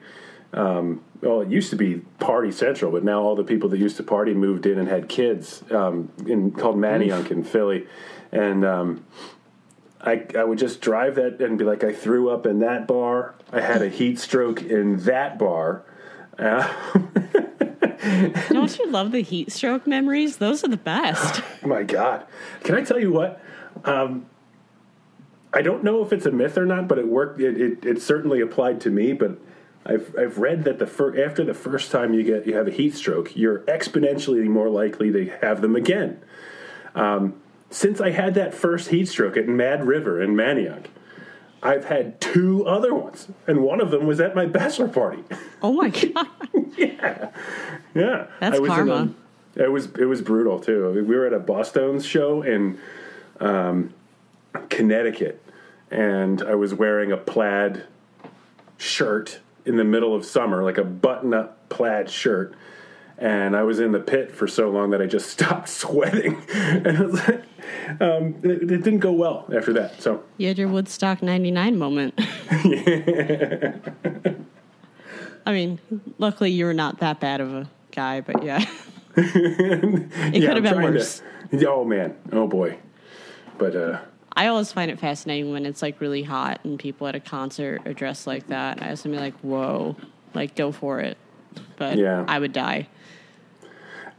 [0.54, 3.98] um, well it used to be Party Central, but now all the people that used
[3.98, 7.88] to party moved in and had kids um, in called Manayunk in Philly,
[8.32, 9.06] and um,
[10.02, 13.36] I I would just drive that and be like I threw up in that bar.
[13.52, 15.84] I had a heat stroke in that bar.
[16.38, 16.72] Uh,
[18.50, 20.38] Don't you love the heat stroke memories?
[20.38, 21.42] Those are the best.
[21.64, 22.26] Oh My God,
[22.64, 23.42] can I tell you what?
[23.86, 24.26] Um,
[25.54, 27.40] I don't know if it's a myth or not, but it worked.
[27.40, 29.14] It, it, it certainly applied to me.
[29.14, 29.38] But
[29.86, 32.72] I've I've read that the fir- after the first time you get you have a
[32.72, 36.22] heat stroke, you're exponentially more likely to have them again.
[36.96, 37.36] Um,
[37.70, 40.86] since I had that first heat stroke at Mad River in Manayunk,
[41.62, 45.24] I've had two other ones, and one of them was at my bachelor party.
[45.62, 46.28] Oh my god.
[46.78, 47.32] yeah,
[47.96, 48.28] yeah.
[48.40, 49.14] That's I karma.
[49.56, 50.90] A, it was it was brutal too.
[50.90, 52.80] We were at a Bosstones show in
[53.40, 53.94] um,
[54.70, 55.43] Connecticut,
[55.94, 57.84] and I was wearing a plaid
[58.78, 62.56] shirt in the middle of summer, like a button-up plaid shirt.
[63.20, 67.14] And I was in the pit for so long that I just stopped sweating, and
[67.14, 67.44] like,
[68.02, 70.02] um, it, it didn't go well after that.
[70.02, 72.16] So You had your Woodstock 99 moment.
[75.46, 75.80] I mean,
[76.18, 78.66] luckily you were not that bad of a guy, but yeah,
[79.16, 81.22] it could have been worse.
[81.52, 82.80] To, oh man, oh boy.
[83.58, 84.00] But uh,
[84.36, 87.82] I always find it fascinating when it's like really hot and people at a concert
[87.86, 88.82] are dressed like that.
[88.82, 89.96] I gonna be like, whoa,
[90.34, 91.18] like go for it.
[91.78, 92.26] But Yeah.
[92.28, 92.88] I would die.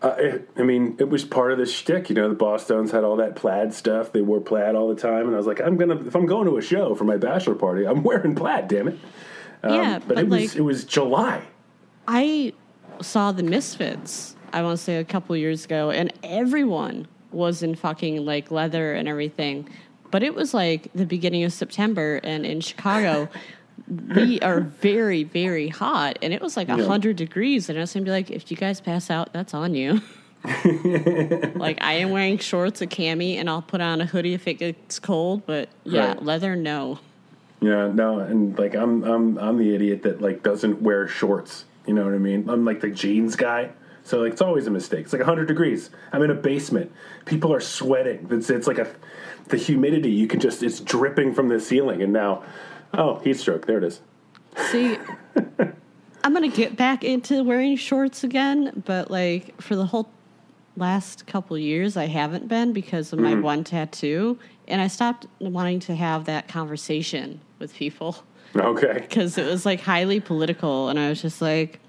[0.02, 2.08] uh, it, I mean, it was part of the shtick.
[2.10, 4.12] You know, the Bosstones had all that plaid stuff.
[4.12, 6.46] They wore plaid all the time, and I was like, I'm gonna if I'm going
[6.46, 8.68] to a show for my bachelor party, I'm wearing plaid.
[8.68, 8.98] Damn it.
[9.62, 11.42] Um, yeah, but, but, it was it was July.
[12.06, 12.52] I
[13.00, 14.36] saw the Misfits.
[14.52, 18.94] I want to say a couple years ago, and everyone was in fucking like leather
[18.94, 19.68] and everything.
[20.14, 23.28] But it was like the beginning of September, and in Chicago,
[24.14, 26.84] we are very, very hot, and it was like a Yeah.
[26.84, 27.68] hundred degrees.
[27.68, 30.00] And I was gonna be like, if you guys pass out, that's on you.
[31.56, 34.54] like I am wearing shorts, a cami, and I'll put on a hoodie if it
[34.54, 35.44] gets cold.
[35.46, 36.22] But yeah, Right.
[36.22, 37.00] leather, no.
[37.60, 41.64] Yeah, no, and like I'm I'm I'm the idiot that like doesn't wear shorts.
[41.88, 42.48] You know what I mean?
[42.48, 43.70] I'm like the jeans guy.
[44.04, 45.06] So like it's always a mistake.
[45.06, 45.90] It's like 100 degrees.
[46.12, 46.92] I'm in a basement.
[47.24, 48.28] People are sweating.
[48.30, 48.86] It's it's like a
[49.48, 50.10] the humidity.
[50.10, 52.02] You can just it's dripping from the ceiling.
[52.02, 52.42] And now,
[52.92, 53.66] oh, heat stroke.
[53.66, 54.00] There it is.
[54.70, 54.98] See,
[56.24, 60.08] I'm gonna get back into wearing shorts again, but like for the whole
[60.76, 63.42] last couple years, I haven't been because of my mm-hmm.
[63.42, 68.24] one tattoo, and I stopped wanting to have that conversation with people
[68.56, 68.92] Okay.
[69.08, 71.80] because it was like highly political, and I was just like,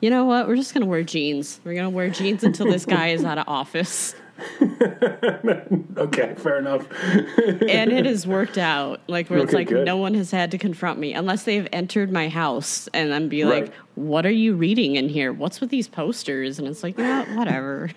[0.00, 0.48] you know what?
[0.48, 1.60] We're just gonna wear jeans.
[1.64, 4.14] We're gonna wear jeans until this guy is out of office,
[5.96, 6.34] Okay.
[6.36, 6.86] Fair enough.
[7.14, 9.00] and it has worked out.
[9.06, 9.86] Like where it's like good.
[9.86, 13.44] no one has had to confront me unless they've entered my house and then be
[13.44, 13.72] like, Right.
[13.94, 15.32] "What are you reading in here?
[15.32, 17.90] What's with these posters?" And it's like, yeah, whatever.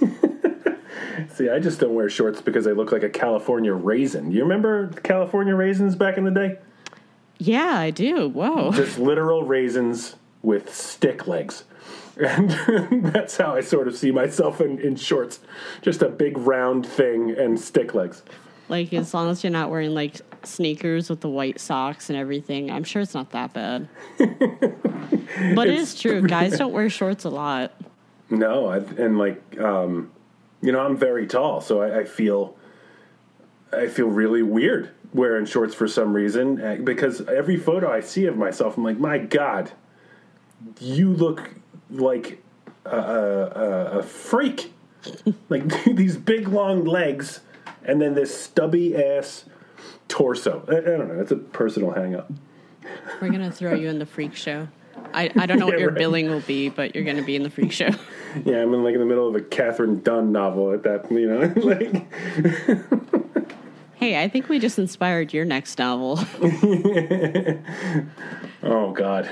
[1.34, 4.30] See, I just don't wear shorts because I look like a California raisin.
[4.30, 6.58] You remember California raisins back in the day?
[7.38, 8.28] Yeah, I do.
[8.28, 8.72] Whoa.
[8.72, 11.64] just literal raisins with stick legs.
[12.22, 15.40] And that's how I sort of see myself in, in shorts.
[15.80, 18.22] Just a big round thing and stick legs.
[18.68, 22.70] Like as long as you're not wearing like sneakers with the white socks and everything,
[22.70, 23.88] I'm sure it's not that bad.
[24.18, 26.22] but it is true.
[26.26, 27.72] Guys don't wear shorts a lot.
[28.30, 30.10] No, I, and like, um,
[30.62, 32.56] you know, I'm very tall, so I, I feel,
[33.72, 38.24] I feel really weird wearing shorts for some reason eh, because every photo I see
[38.26, 39.72] of myself, I'm like, my God,
[40.80, 41.50] you look
[41.92, 42.42] like
[42.84, 44.72] a, a, a- freak.
[45.48, 47.40] like these big long legs
[47.84, 49.44] and then this stubby ass
[50.08, 50.64] torso.
[50.68, 51.20] I, I don't know.
[51.20, 52.30] It's a personal hang up.
[53.20, 54.68] We're gonna throw you in the freak show.
[55.14, 55.98] I, I don't know what your right.
[55.98, 57.90] billing will be, but you're gonna be in the freak show.
[58.46, 61.28] Yeah, I'm in like in the middle of a Katherine Dunn novel at that, you
[61.28, 62.06] know, like
[63.96, 66.18] Hey, I think we just inspired your next novel.
[68.62, 69.26] Oh God!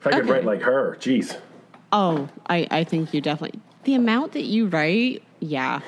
[0.00, 0.30] If I could Okay.
[0.30, 1.36] write like her, jeez.
[1.98, 5.80] Oh, I, I think you definitely the amount that you write, yeah.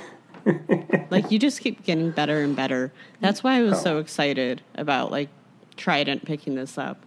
[1.10, 2.90] like you just keep getting better and better.
[3.20, 4.00] That's why I was so Oh.
[4.00, 5.28] excited about like
[5.76, 7.04] Trident picking this up.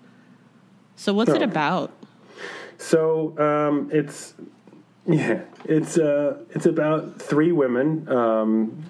[0.97, 1.91] So what's it about?
[2.77, 4.35] So um, it's
[5.07, 8.07] yeah, it's uh, it's about three women.
[8.07, 8.83] Um,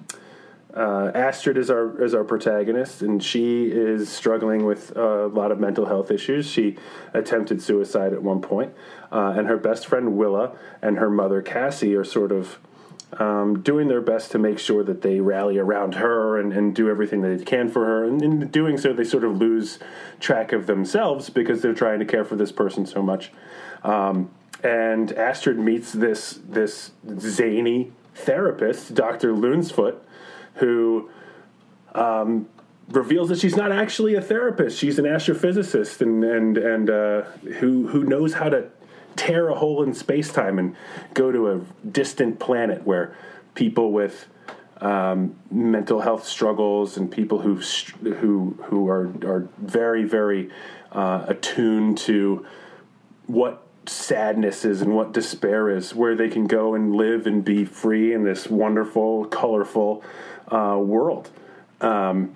[0.75, 5.59] uh, Astrid is our is our protagonist, and she is struggling with a lot of
[5.59, 6.49] mental health issues.
[6.49, 6.77] She
[7.13, 8.73] attempted suicide at one point,
[9.11, 12.57] uh, and her best friend Willa and her mother Cassie are sort of
[13.19, 16.89] um, doing their best to make sure that they rally around her and, and do
[16.89, 18.05] everything that they can for her.
[18.05, 19.79] And in doing so, they sort of lose
[20.19, 23.31] track of themselves because they're trying to care for this person so much.
[23.83, 24.31] Um,
[24.63, 29.33] and Astrid meets this this zany therapist, Dr.
[29.33, 29.97] Loonsfoot,
[30.55, 31.09] who
[31.93, 32.47] um,
[32.89, 34.77] reveals that she's not actually a therapist.
[34.77, 37.21] She's an astrophysicist and and and uh,
[37.59, 38.69] who who knows how to
[39.15, 40.75] tear a hole in space time and
[41.13, 43.15] go to a distant planet where
[43.55, 44.27] people with
[44.79, 50.49] um, mental health struggles and people who who who are are very very
[50.91, 52.45] uh, attuned to
[53.27, 57.65] what sadness is and what despair is, where they can go and live and be
[57.65, 60.03] free in this wonderful, colorful
[60.51, 61.29] uh, world.
[61.79, 62.35] Um,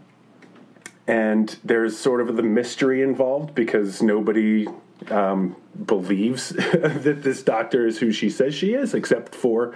[1.07, 4.67] and there's sort of the mystery involved because nobody
[5.09, 9.75] um, believes that this doctor is who she says she is, except for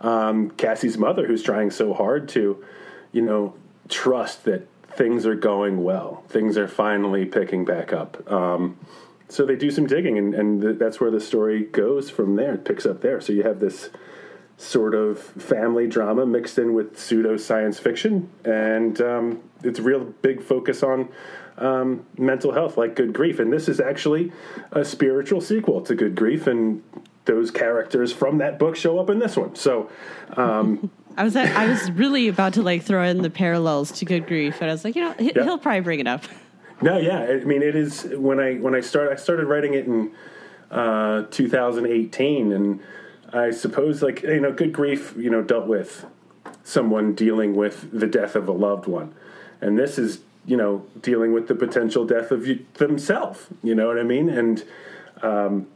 [0.00, 2.62] um, Cassie's mother, who's trying so hard to,
[3.12, 3.54] you know,
[3.88, 8.30] trust that things are going well, things are finally picking back up.
[8.30, 8.78] Um,
[9.28, 12.54] so they do some digging, and, and th- that's where the story goes from there.
[12.54, 13.20] It picks up there.
[13.20, 13.90] So you have this
[14.58, 20.04] sort of family drama mixed in with pseudo science fiction, and um, it's a real
[20.04, 21.08] big focus on
[21.58, 23.38] um, mental health, like Good Grief.
[23.38, 24.32] And this is actually
[24.72, 26.82] a spiritual sequel to Good Grief, and
[27.26, 29.54] those characters from that book show up in this one.
[29.56, 29.90] So,
[30.36, 34.04] um, I was at, I was really about to like throw in the parallels to
[34.04, 36.24] Good Grief, and I was like, you know, he, will probably bring it up.
[36.82, 39.86] no, yeah, I mean, it is when I when I start I started writing it
[39.86, 40.12] in
[40.70, 42.80] uh, 2018, and
[43.36, 46.06] I suppose like you know, good grief, you know, dealt with
[46.64, 49.14] someone dealing with the death of a loved one,
[49.60, 53.46] and this is you know dealing with the potential death of you, themselves.
[53.62, 54.28] You know what I mean?
[54.28, 54.64] And
[55.22, 55.66] um,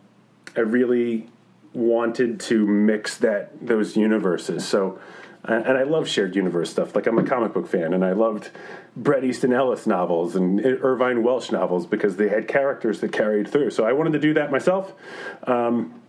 [0.56, 1.28] I really
[1.72, 4.66] wanted to mix that those universes.
[4.66, 4.98] So,
[5.44, 6.94] and I love shared universe stuff.
[6.94, 8.50] Like I'm a comic book fan, and I loved
[8.96, 13.70] Bret Easton Ellis novels and Irvine Welsh novels because they had characters that carried through.
[13.70, 14.92] So I wanted to do that myself.
[15.44, 16.00] Um,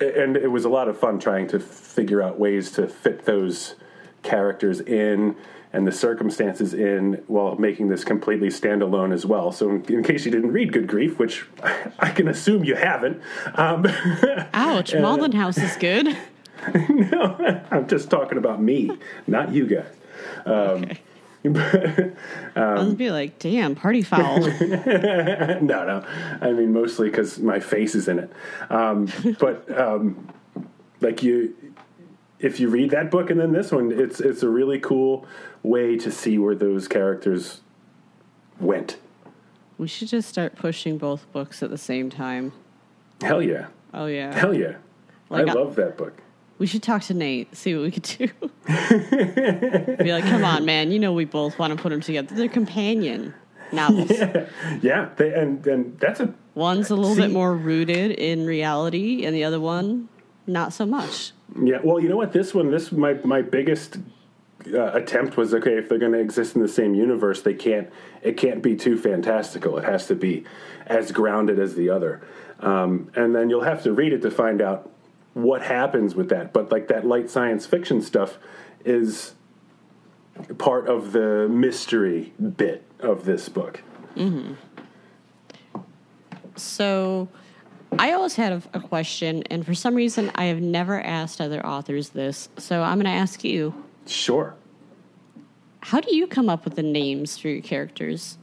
[0.00, 3.76] and it was a lot of fun trying to figure out ways to fit those
[4.22, 5.36] characters in
[5.72, 9.50] and the circumstances in while making this completely standalone as well.
[9.50, 11.44] So, in, in case you didn't read Good Grief, which
[11.98, 13.20] I can assume you haven't,
[13.54, 13.84] um,
[14.54, 16.16] Ouch, Maudlin House is good.
[16.88, 19.86] no, I'm just talking about me, not you guys.
[20.46, 21.00] okay.
[22.56, 24.40] I was be like, damn, party foul.
[24.60, 26.04] no, no.
[26.40, 28.32] I mean, mostly because my face is in it.
[28.70, 30.28] Um, but um,
[31.00, 31.54] like you,
[32.38, 35.26] if you read that book and then this one, it's it's a really cool
[35.62, 37.60] way to see where those characters
[38.60, 38.96] went.
[39.78, 42.52] we should just start pushing both books at the same time.
[43.20, 44.32] Hell yeah, Oh yeah.
[44.34, 44.76] hell yeah.
[45.30, 46.20] Like, I- love that book.
[46.58, 48.28] We should talk to Nate, see what we could do.
[50.04, 50.92] Be like, come on, man.
[50.92, 52.34] You know we both want to put them together.
[52.34, 53.34] They're companion
[53.72, 54.10] novels.
[54.80, 59.24] Yeah, they, and and that's a One's a little See- bit more rooted in reality,
[59.26, 60.08] and the other one,
[60.46, 61.32] not so much.
[61.60, 62.32] Yeah, well, you know what?
[62.32, 63.98] This one, this my my biggest
[64.72, 65.76] uh, attempt was okay.
[65.76, 67.90] If they're going to exist in the same universe, they can't.
[68.22, 69.76] It can't be too fantastical.
[69.78, 70.44] It has to be
[70.86, 72.22] as grounded as the other.
[72.60, 74.90] Um, and then you'll have to read it to find out
[75.34, 76.52] what happens with that.
[76.52, 78.38] But like that light science fiction stuff
[78.84, 79.34] is
[80.58, 83.82] part of the mystery bit of this book.
[86.56, 87.28] So,
[87.98, 91.64] I always had a, a question, and for some reason, I have never asked other
[91.64, 92.48] authors this.
[92.58, 93.74] So, I'm going to ask you
[94.06, 94.54] Sure.
[95.80, 98.38] how do you come up with the names for your characters?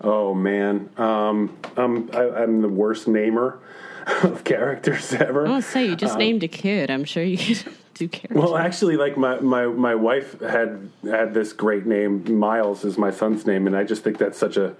[0.00, 3.58] Oh man, um, um, I, I'm the worst namer
[4.22, 5.46] of characters ever.
[5.46, 6.90] I want to say you just named a kid.
[6.90, 8.36] I'm sure you could do characters.
[8.36, 12.38] Well, actually, like my, my, my wife had had this great name.
[12.38, 14.74] Miles is my son's name, and I just think that's such a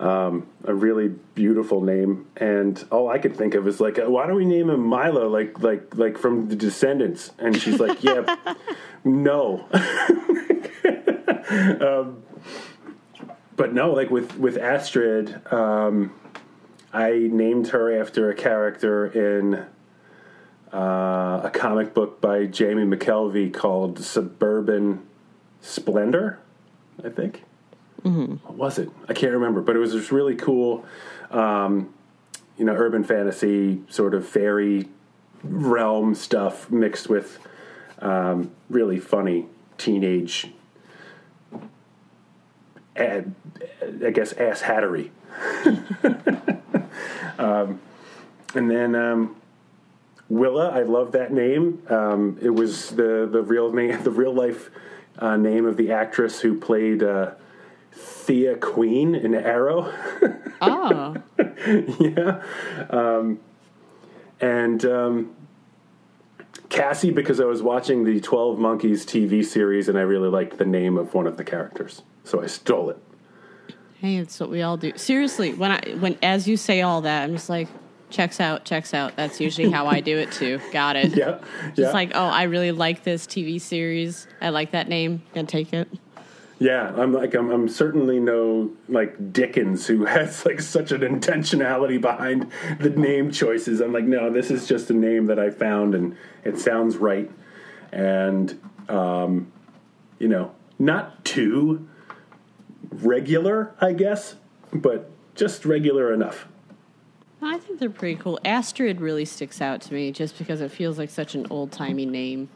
[0.00, 2.26] um, a really beautiful name.
[2.36, 5.60] And all I could think of is like, why don't we name him Milo, like
[5.60, 7.32] like like from the Descendents?
[7.38, 8.36] And she's like, yeah,
[9.04, 9.66] no.
[11.80, 12.22] um,
[13.56, 16.12] but no, like with with Astrid, um,
[16.92, 19.66] I named her after a character in
[20.72, 25.06] uh, a comic book by Jamie McKelvie called Suburban
[25.60, 26.38] Splendor,
[27.04, 27.44] I think.
[28.02, 28.34] Mm-hmm.
[28.46, 28.90] What was it?
[29.08, 30.84] I can't remember, but it was this really cool,
[31.30, 31.92] um,
[32.56, 34.88] you know, urban fantasy sort of fairy
[35.42, 37.38] realm stuff mixed with
[38.00, 39.46] um, really funny
[39.76, 40.48] teenage,
[42.96, 43.34] ad,
[44.04, 45.10] I guess, ass hattery.
[48.58, 49.36] and then um,
[50.28, 51.80] Willa, I love that name.
[51.88, 54.68] Um, it was the the real name, the real life
[55.18, 57.34] uh, name of the actress who played uh,
[57.92, 59.92] Thea Queen in Arrow.
[60.60, 61.14] oh,
[62.00, 62.42] yeah,
[62.90, 63.38] um,
[64.40, 65.36] and um,
[66.68, 70.66] Cassie because I was watching the Twelve Monkeys TV series and I really liked the
[70.66, 72.98] name of one of the characters, so I stole it.
[74.00, 74.92] hey, it's what we all do.
[74.96, 77.68] Seriously, when I when as you say all that, I'm just like,
[78.10, 79.16] checks out, checks out.
[79.16, 80.60] That's usually how I do it too.
[80.72, 81.12] Got it.
[81.18, 81.90] Yeah, Just yeah.
[81.90, 84.28] like, oh, I really like this TV series.
[84.40, 85.22] I like that name.
[85.34, 85.88] Gonna take it.
[86.60, 92.00] Yeah, I'm like I'm, I'm certainly no like Dickens who has like such an intentionality
[92.00, 93.80] behind the name choices.
[93.80, 97.30] I'm like, no, this is just a name that I found and it sounds right,
[97.92, 99.52] and um,
[100.18, 101.88] you know, not too
[102.90, 104.36] regular, I guess,
[104.72, 106.48] but just regular enough.
[107.40, 108.38] I think they're pretty cool.
[108.44, 112.06] Astrid really sticks out to me just because it feels like such an old timey
[112.06, 112.48] name.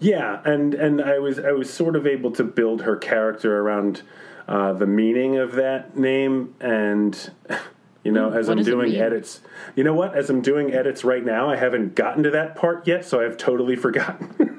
[0.00, 4.02] Yeah, and and I was I was sort of able to build her character around
[4.48, 7.30] uh, the meaning of that name, and
[8.04, 9.40] you know, as what I'm doing edits,
[9.76, 10.16] you know what?
[10.16, 13.36] As I'm doing edits right now, I haven't gotten to that part yet, so I've
[13.36, 14.58] totally forgotten.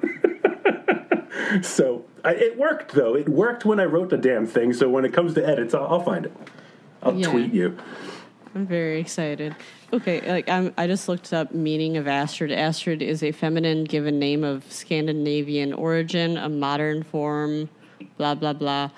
[1.62, 3.16] so I, it worked though.
[3.16, 4.72] It worked when I wrote the damn thing.
[4.72, 6.34] So when it comes to edits, I'll, I'll find it.
[7.02, 7.32] I'll Yeah.
[7.32, 7.78] tweet you.
[8.56, 9.56] I'm very excited.
[9.92, 12.52] Okay, like I'm, I just looked up meaning of Astrid.
[12.52, 17.70] Astrid is a feminine given name of Scandinavian origin, a modern form,
[18.18, 18.92] blah blah blah.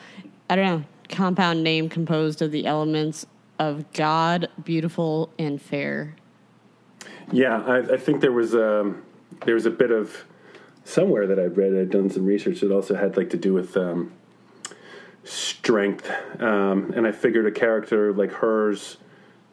[0.49, 0.83] I don't know.
[1.07, 3.27] Compound name composed of the elements
[3.59, 6.15] of God, beautiful, and fair.
[7.31, 9.03] Yeah, I, I think there was um,
[9.45, 10.25] there was a bit of
[10.83, 11.73] somewhere that I read.
[11.73, 14.11] I'd done some research that also had like to do with um,
[15.23, 18.97] strength, um, and I figured a character like hers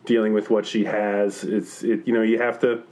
[0.05, 1.45] dealing with what she has.
[1.45, 2.83] It's it, you know you have to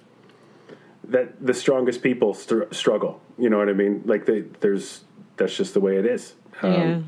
[1.04, 3.20] that the strongest people str- struggle.
[3.38, 4.02] You know what I mean?
[4.04, 5.04] Like they, there's
[5.36, 6.34] that's just the way it is.
[6.62, 7.00] Um, yeah,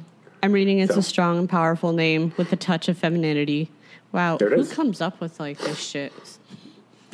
[0.42, 3.70] I'm reading it's so- a strong and powerful name with a touch of femininity.
[4.12, 4.72] Wow, who is.
[4.72, 6.12] comes up with like this shit?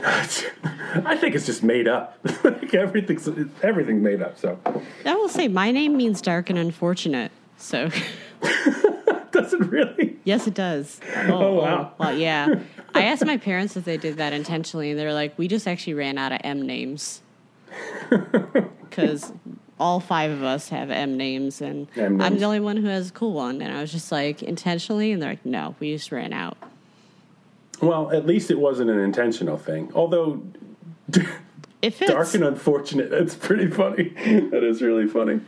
[0.04, 2.18] I think it's just made up.
[2.44, 3.28] like everything's
[3.62, 4.38] everything's made up.
[4.38, 4.58] So
[5.04, 7.32] I will say my name means dark and unfortunate.
[7.56, 7.90] So
[9.32, 10.16] does it really?
[10.24, 11.00] yes, it does.
[11.26, 11.92] Oh, wow.
[11.98, 12.60] well, yeah.
[12.94, 15.94] I asked my parents if they did that intentionally, and they're like, "We just actually
[15.94, 17.22] ran out of M names
[18.88, 19.32] because
[19.78, 23.12] all five of us have M names, and I'm the only one who has a
[23.12, 26.32] cool one." And I was just like, intentionally, and they're like, "No, we just ran
[26.32, 26.56] out."
[27.80, 29.92] Well, at least it wasn't an intentional thing.
[29.94, 30.42] Although
[31.80, 32.10] It fits.
[32.10, 34.08] dark and unfortunate, that's pretty funny.
[34.50, 35.40] that is really funny.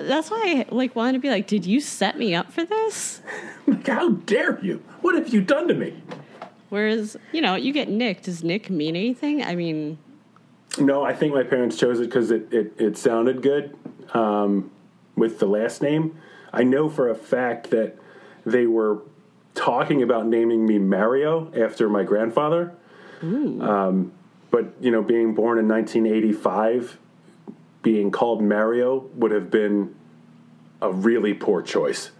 [0.00, 3.20] That's why I like wanted to be like, "Did you set me up for this?"
[3.68, 4.80] Like, how dare you?
[5.00, 6.00] What have you done to me?
[6.68, 8.22] Whereas, you know, you get Nick.
[8.22, 9.42] Does Nick mean anything?
[9.42, 9.98] I mean,
[10.78, 13.76] No, I think my parents chose it because it, it, it sounded good
[14.14, 14.70] um,
[15.14, 16.18] with the last name.
[16.52, 17.96] I know for a fact that
[18.44, 19.02] they were
[19.54, 22.74] talking about naming me Mario after my grandfather.
[23.62, 24.12] Um,
[24.50, 26.98] but, you know, being born in 1985,
[27.82, 29.94] being called Mario would have been
[30.82, 32.10] a really poor choice.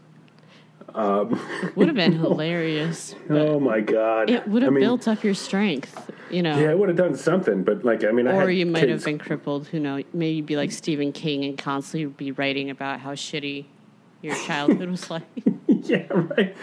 [1.76, 3.14] would have been hilarious.
[3.30, 4.30] Oh my God.
[4.30, 6.58] It would I have mean, built up your strength, you know.
[6.58, 8.92] Yeah, it would have done something, but like, I mean, I or you might kids-
[8.92, 9.66] have been crippled.
[9.68, 10.04] Who knows?
[10.12, 13.66] Maybe be like Stephen King and constantly be writing about how shitty
[14.22, 15.22] your childhood was like.
[15.66, 16.56] yeah, right.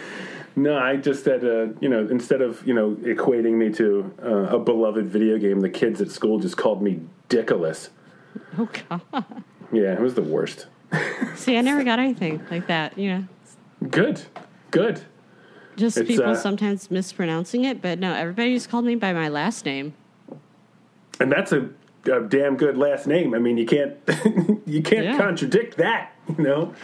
[0.56, 4.56] No, I just had to, you know, instead of, you know, equating me to uh,
[4.56, 7.88] a beloved video game, the kids at school just called me Dickolas.
[8.58, 9.24] oh God!
[9.72, 10.66] Yeah, it was the worst.
[11.34, 12.96] See, I never got anything like that.
[12.96, 13.24] You know,
[13.90, 14.22] Good.
[14.70, 15.02] Good.
[15.76, 17.80] just It's, people uh, sometimes mispronouncing it.
[17.82, 19.94] But no, everybody just called me by my last name.
[21.20, 21.68] And that's a,
[22.10, 23.34] a damn good last name.
[23.34, 23.96] I mean, you can't
[24.66, 25.16] you can't Yeah.
[25.18, 26.74] contradict that, you know.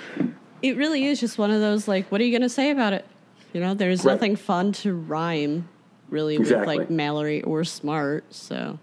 [0.62, 2.92] It really is just one of those like, what are you going to say about
[2.92, 3.04] it?
[3.52, 4.12] You know, there's Right.
[4.12, 5.68] nothing fun to rhyme
[6.10, 6.58] really Exactly.
[6.58, 8.24] with like Mallory or Smart.
[8.32, 8.78] So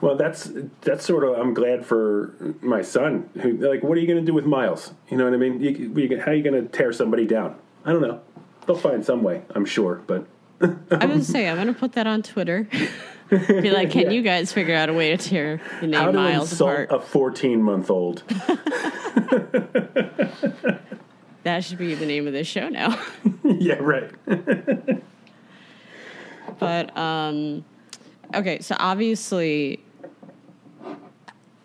[0.00, 0.50] Well, that's
[0.82, 1.38] that's sort of.
[1.38, 3.28] I'm glad for my son.
[3.42, 4.92] Who like, what are you going to do with Miles?
[5.10, 5.60] You know what I mean?
[5.60, 7.56] You, you, how are you going to tear somebody down?
[7.84, 8.20] I don't know.
[8.66, 10.02] They'll find some way, I'm sure.
[10.06, 10.26] But
[10.60, 12.68] I was gonna say I'm gonna put that on Twitter.
[13.30, 14.10] Be like, can Yeah.
[14.10, 16.92] you guys figure out a way to tear the name how to Miles insult apart?
[16.92, 18.22] a 14 month old?
[21.42, 23.00] That should be the name of this show now.
[23.44, 24.10] yeah, right.
[26.58, 27.64] but um,
[28.34, 29.80] okay, so obviously,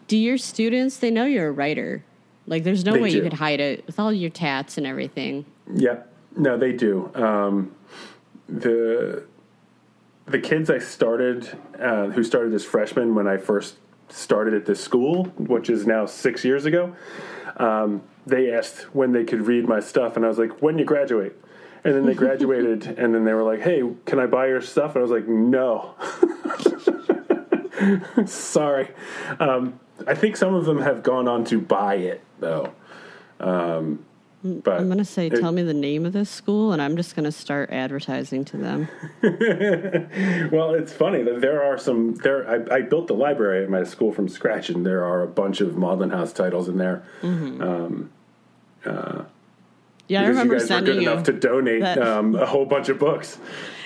[0.08, 0.98] do your students?
[0.98, 2.04] They know you're a writer.
[2.48, 5.46] Like, there's no They way you could hide it with all your tats and everything.
[5.74, 6.14] Yep.
[6.38, 7.12] No, they do.
[7.14, 7.76] Um,
[8.48, 9.24] the
[10.28, 13.76] the kids I started, uh, who started as freshmen when I first
[14.10, 16.96] started at this school, which is now six years ago,
[17.58, 20.86] um, they asked when they could read my stuff, and I was like, "When you
[20.86, 21.36] graduate."
[21.84, 24.96] And then they graduated, and then they were like, "Hey, can I buy your stuff?"
[24.96, 25.96] And I was like, "No."
[28.26, 28.90] Sorry.
[29.40, 32.72] Um, I think some of them have gone on to buy it, though.
[33.40, 34.06] Um,
[34.44, 37.16] but I'm gonna say, it- tell me the name of this school, and I'm just
[37.16, 38.88] gonna start advertising to them.
[40.52, 42.48] Well, it's funny that there are some there.
[42.72, 45.62] I, I built the library at my school from scratch, and there are a bunch
[45.62, 47.04] of Maudlin House titles in there.
[50.12, 51.10] Yeah, I remember you guys were good you.
[51.10, 53.40] enough to donate that- um, a whole bunch of books.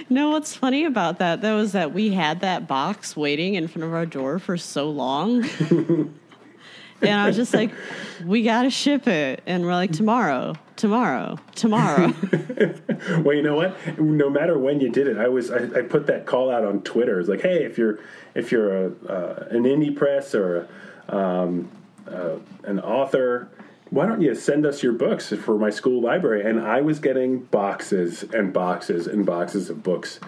[0.09, 3.83] No, what's funny about that though is that we had that box waiting in front
[3.85, 5.45] of our door for so long.
[5.69, 6.09] and
[7.03, 7.71] I was just like,
[8.25, 9.43] we gotta ship it.
[9.45, 12.13] And we're like, tomorrow, tomorrow, tomorrow.
[13.23, 13.99] Well, you know what?
[13.99, 16.81] No matter when you did it, I was I, I put that call out on
[16.81, 17.19] Twitter.
[17.19, 17.99] It's like, hey, if you're
[18.33, 20.67] if you're a, uh, an indie press or
[21.07, 21.69] a, um,
[22.07, 23.49] uh, an author,
[23.89, 26.49] why don't you send us your books for my school library?
[26.49, 30.19] And I was getting boxes and boxes and boxes of books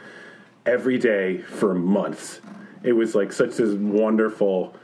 [0.66, 2.42] every day for months.
[2.84, 4.76] It was like such this wonderful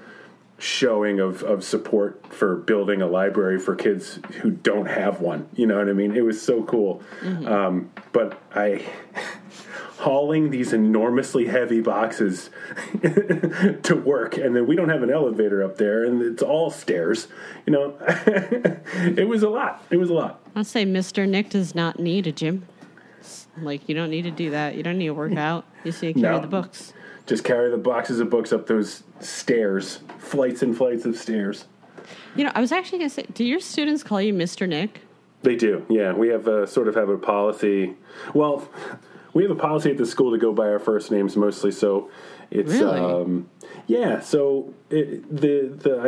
[0.57, 5.47] showing of, of support for building a library for kids who don't have one.
[5.55, 6.15] You know what I mean?
[6.15, 7.01] It was so cool.
[7.45, 8.85] Um, but I
[10.03, 12.49] hauling these enormously heavy boxes
[13.83, 17.27] to work and then we don't have an elevator up there and it's all stairs
[17.65, 17.95] you know
[18.27, 21.27] it was a lot it was a lot I'll say Mr.
[21.27, 22.67] Nick does not need a gym.
[23.57, 24.75] Like you don't need to do that.
[24.75, 25.65] You don't need to work out.
[25.83, 26.41] You to carry No.
[26.41, 26.93] the books.
[27.25, 31.65] just carry the boxes of books up those stairs flights and flights of stairs
[32.35, 34.67] You know, I was actually gonna say, do your students call you Mr.
[34.67, 35.01] Nick?
[35.43, 36.11] They do, yeah.
[36.13, 37.95] We have a, sort of have a policy.
[38.33, 38.67] Well,
[39.33, 41.71] we have a policy at the school to go by our first names mostly.
[41.71, 42.09] So
[42.51, 42.99] it's Really?
[42.99, 43.49] um,
[43.87, 44.19] yeah.
[44.19, 45.99] So it, the the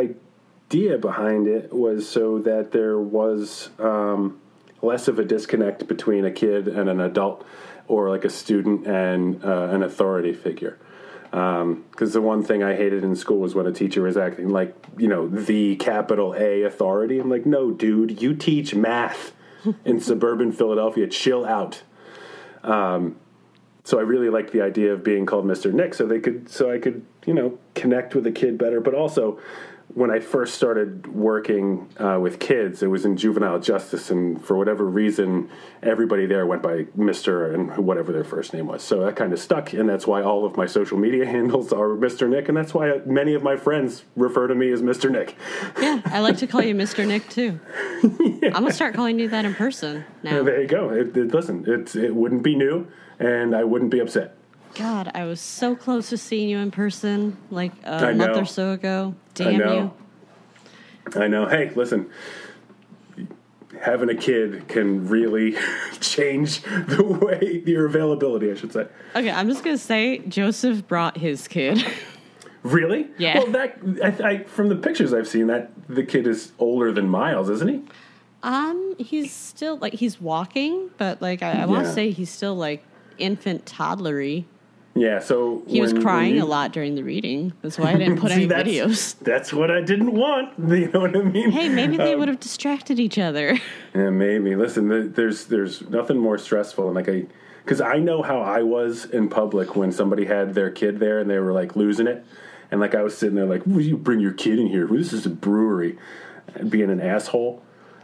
[0.72, 4.40] idea behind it was so that there was um,
[4.82, 7.44] less of a disconnect between a kid and an adult,
[7.88, 10.78] or like a student and uh, an authority figure.
[11.30, 14.74] Because the one thing I hated in school was when a teacher was acting like,
[14.96, 17.18] you know, the capital A authority.
[17.18, 19.32] I'm like, no, dude, you teach math
[19.84, 21.06] in suburban Philadelphia.
[21.08, 21.82] Chill out.
[22.66, 23.16] Um,
[23.84, 25.72] so I really liked the idea of being called Mr.
[25.72, 28.80] Nick, so they could, so I could, you know, connect with a kid better.
[28.80, 29.38] But also,
[29.96, 34.54] when I first started working uh, with kids, it was in juvenile justice, and for
[34.54, 35.48] whatever reason,
[35.82, 38.82] everybody there went by Mister and whatever their first name was.
[38.82, 41.94] So that kind of stuck, and that's why all of my social media handles are
[41.94, 45.34] Mister Nick, and that's why many of my friends refer to me as Mister Nick.
[45.80, 47.06] Yeah, I like to call you Mr.
[47.06, 47.58] Nick too.
[48.02, 50.42] I'm gonna start calling you that in person now.
[50.42, 50.90] There you go.
[50.90, 52.86] It, it, listen, it's it wouldn't be new,
[53.18, 54.35] and I wouldn't be upset.
[54.78, 58.42] God, I was so close to seeing you in person like a I month know.
[58.42, 59.14] or so ago.
[59.34, 59.94] Damn know.
[61.14, 61.20] you.
[61.20, 61.46] I know.
[61.46, 62.10] Hey, listen.
[63.80, 65.54] Having a kid can really
[66.00, 68.86] change the way your availability, I should say.
[69.14, 71.84] Okay, I'm just gonna say Joseph brought his kid.
[72.62, 73.06] Really?
[73.16, 73.38] Yeah.
[73.38, 77.08] Well, that I, I, from the pictures I've seen, that the kid is older than
[77.08, 77.80] Miles, isn't he?
[78.42, 81.88] um, he's still like he's walking, but like I, I want Yeah.
[81.90, 82.82] to say he's still like
[83.18, 84.46] infant toddlery.
[84.96, 85.18] Yeah.
[85.20, 87.52] So He was when- when crying you- a lot during the reading.
[87.62, 89.18] That's why I didn't put See, any that's, videos.
[89.20, 90.54] That's what I didn't want.
[90.76, 91.50] You know what I mean?
[91.50, 93.58] Hey, maybe they Um, would have distracted each other.
[93.94, 94.56] Yeah, maybe.
[94.56, 97.26] Listen, there's there's nothing more stressful than like I,
[97.64, 101.28] because I know how I was in public when somebody had their kid there and
[101.30, 102.24] they were like losing it,
[102.70, 104.86] and like I was sitting there like, "Will you bring your kid in here?
[104.86, 105.96] This is a brewery,"
[106.68, 107.62] being an asshole,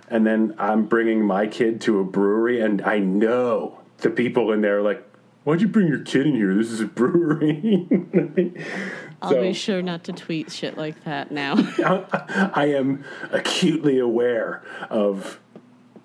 [0.09, 4.61] and then I'm bringing my kid to a brewery, and I know the people in
[4.63, 5.05] there are like.
[5.45, 6.55] Why'd you bring your kid in here?
[6.55, 7.89] This is a brewery.
[9.23, 11.55] I'll So- be sure not to tweet shit like that now.
[12.55, 15.41] I am acutely aware of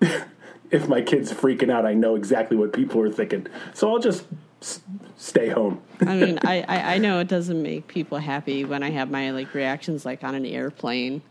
[0.70, 3.46] if my kid's freaking out, I know exactly what people are thinking.
[3.74, 4.24] So I'll just
[4.60, 4.80] s-
[5.16, 5.82] stay home.
[6.00, 9.30] I mean, I, I, I know it doesn't make people happy when I have my
[9.30, 11.22] like reactions like on an airplane.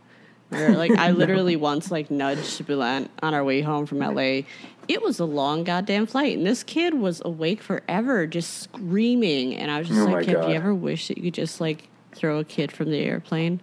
[0.49, 4.41] Or like I literally once like nudged Bülent on our way home from LA.
[4.87, 9.55] It was a long goddamn flight, and this kid was awake forever, just screaming.
[9.55, 11.89] And I was just Oh like, "Have you ever wished that you could just like
[12.15, 13.59] throw a kid from the airplane,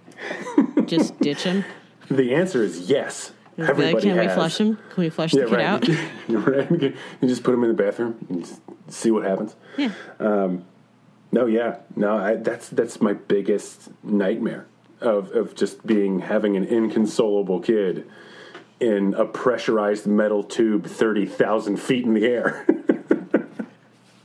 [0.86, 1.64] just ditch him?
[2.10, 3.32] The answer is yes.
[3.56, 4.76] Be like, Everybody can we flush him?
[4.90, 5.64] Can we flush Yeah, the kid right.
[5.66, 5.88] out?
[6.28, 6.70] Right.
[7.20, 9.54] You just put him in the bathroom and see what happens.
[9.78, 9.92] Yeah.
[10.18, 10.64] Um,
[11.32, 12.16] no, yeah, no.
[12.16, 14.66] I, that's that's my biggest nightmare
[15.00, 18.06] of of just being having an inconsolable kid
[18.84, 22.66] in a pressurized metal tube thirty thousand feet in the air.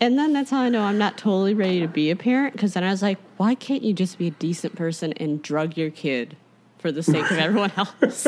[0.02, 2.74] And then that's how I know I'm not totally ready to be a parent because
[2.74, 5.90] then I was like, why can't you just be a decent person and drug your
[5.90, 6.38] kid
[6.78, 8.26] for the sake of everyone else?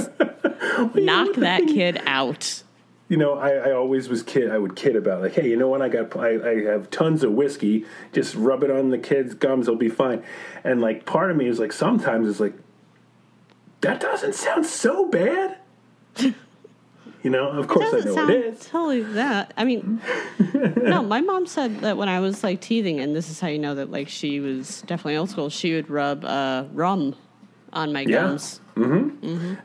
[0.94, 2.64] Knock that kid out.
[3.08, 4.52] you know, I, I always was kid.
[4.52, 5.82] I would kid about like, hey, you know what?
[5.82, 7.86] I got I, I have tons of whiskey.
[8.12, 10.24] Just rub it on the kid's gums; it'll be fine.
[10.66, 12.54] And like, part of me is like, sometimes it's like,
[13.80, 15.58] that doesn't sound so bad.
[17.24, 18.66] you know, of course I know sound it is.
[18.66, 19.54] totally that.
[19.58, 20.02] I mean,
[20.78, 23.60] no, my mom said that when I was like teething, and this is how you
[23.60, 25.50] know that like she was definitely old school.
[25.50, 27.16] She would rub uh, rum
[27.74, 28.22] on my Yeah.
[28.24, 28.60] gums.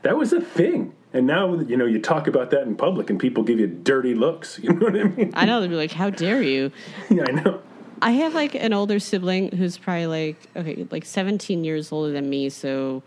[0.03, 0.93] That was a thing.
[1.13, 4.13] And now you know you talk about that in public, and people give you dirty
[4.13, 4.59] looks.
[4.63, 5.31] You know what I mean?
[5.35, 6.71] I know they'd be like, "How dare you?"
[7.09, 7.61] yeah, I know.
[8.01, 12.29] I have like an older sibling who's probably like okay, like 17 years older than
[12.29, 13.01] me, so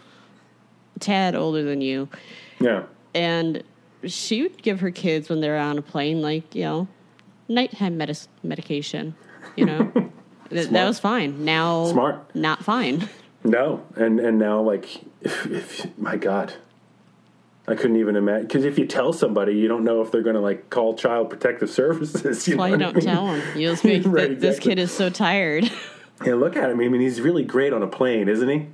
[0.99, 2.09] tad older than you.
[2.59, 2.85] Yeah.
[3.15, 3.63] And
[4.05, 6.89] she would give her kids when they're on a plane, like you know,
[7.49, 9.15] nighttime medis- medication.
[9.57, 9.93] You know,
[10.51, 11.45] Th- that was fine.
[11.45, 12.35] Now, Smart.
[12.35, 13.09] not fine.
[13.45, 16.53] No, and and now like, if, if my God,
[17.67, 20.35] I couldn't even imagine because if you tell somebody, you don't know if they're going
[20.37, 22.23] to like call Child Protective Services.
[22.23, 23.15] That's You why know you what don't mean?
[23.15, 23.59] tell them.
[23.59, 24.71] You just be like, Right, "Th- this exactly.
[24.73, 25.71] kid is so tired.
[26.25, 26.81] Yeah, look at him.
[26.81, 28.67] I mean, he's really great on a plane, isn't he?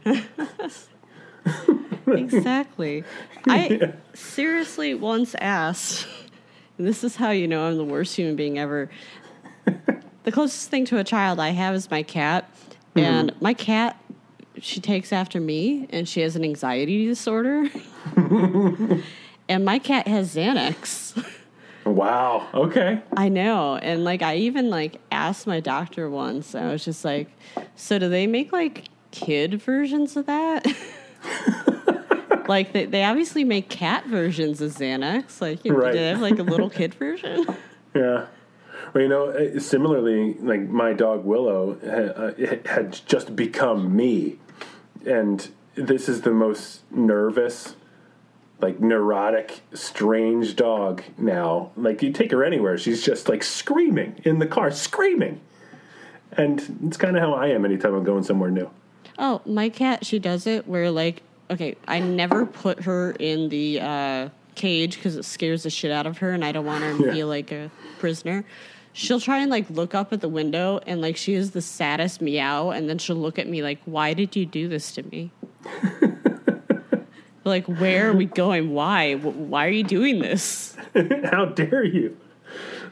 [2.06, 3.04] Exactly.
[3.48, 6.06] I seriously once asked,
[6.78, 8.90] and this is how you know I'm the worst human being ever.
[10.24, 12.50] the closest thing to a child I have is my cat,
[12.94, 13.04] Mm-hmm.
[13.04, 14.00] and my cat
[14.58, 17.68] she takes after me, and she has an anxiety disorder,
[19.48, 21.22] and my cat has Xanax.
[21.84, 22.48] Wow.
[22.54, 23.02] Okay.
[23.16, 23.76] I know.
[23.76, 26.54] And like I even like asked my doctor once.
[26.54, 27.28] I was just like,
[27.74, 30.66] "So do they make like kid versions of that?"
[32.48, 35.40] like they, they obviously make cat versions of Xanax.
[35.40, 35.92] Like you know, Right.
[35.92, 37.46] do they have like a little kid version?
[37.94, 38.26] Yeah.
[38.94, 44.38] Well, you know, uh, similarly, like my dog Willow ha- uh, had just become me,
[45.04, 47.74] and this is the most nervous,
[48.60, 51.72] like neurotic, strange dog now.
[51.76, 55.40] Like you take her anywhere, she's just like screaming in the car, screaming,
[56.32, 58.70] and it's kind of how I am anytime I'm going somewhere new.
[59.18, 63.80] Oh, my cat, she does it where like okay, I never put her in the
[63.80, 66.92] uh, cage because it scares the shit out of her, and I don't want her
[66.96, 67.12] to Yeah.
[67.12, 68.44] feel like a prisoner.
[68.92, 72.20] She'll try and like look up at the window, and like she is the saddest
[72.22, 75.30] meow, and then she'll look at me like, "Why did you do this to me?"
[77.44, 78.72] like, where are we going?
[78.72, 79.14] Why?
[79.14, 80.76] Why are you doing this?
[81.24, 82.16] how dare you?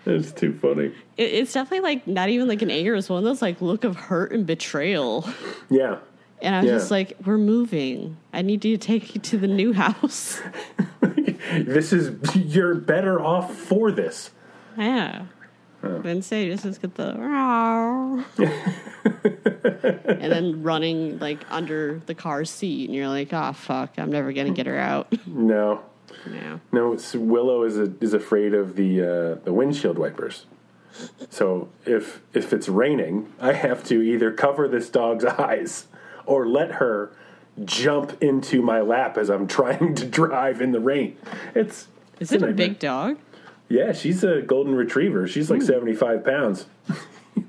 [0.04, 0.92] That's too funny.
[1.16, 2.94] It, it's definitely like not even like an anger.
[2.94, 5.26] It's one of those like look of hurt and betrayal.
[5.70, 5.96] Yeah.
[6.44, 6.76] And I was Yeah.
[6.76, 8.16] just like, "We're moving.
[8.32, 10.40] I need you to take you to the new house."
[11.56, 14.30] This is you're better off for this.
[14.78, 15.26] Yeah.
[15.82, 17.10] Then say just just get the
[18.38, 24.32] and then running like under the car seat, and you're like, oh fuck, I'm never
[24.32, 25.12] gonna get her out.
[25.26, 25.82] No,
[26.26, 26.60] No.
[26.72, 30.46] No, it's, Willow is a, is afraid of the uh, the windshield wipers.
[31.28, 35.86] So if if it's raining, I have to either cover this dog's eyes
[36.26, 37.10] or let her
[37.64, 41.16] jump into my lap as I'm trying to drive in the rain.
[41.54, 41.88] It's
[42.20, 42.68] Is it's it a nightmare.
[42.68, 43.18] big dog?
[43.68, 45.26] Yeah, she's a golden retriever.
[45.26, 46.66] She's like 75 pounds.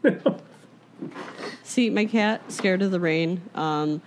[1.64, 3.42] See, my cat scared of the rain.
[3.54, 4.02] Um,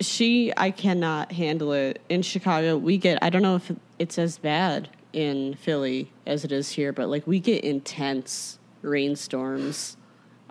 [0.00, 2.00] she, I cannot handle it.
[2.08, 3.18] In Chicago, we get.
[3.22, 7.26] I don't know if it's as bad in Philly as it is here, but like
[7.26, 9.96] we get intense rainstorms.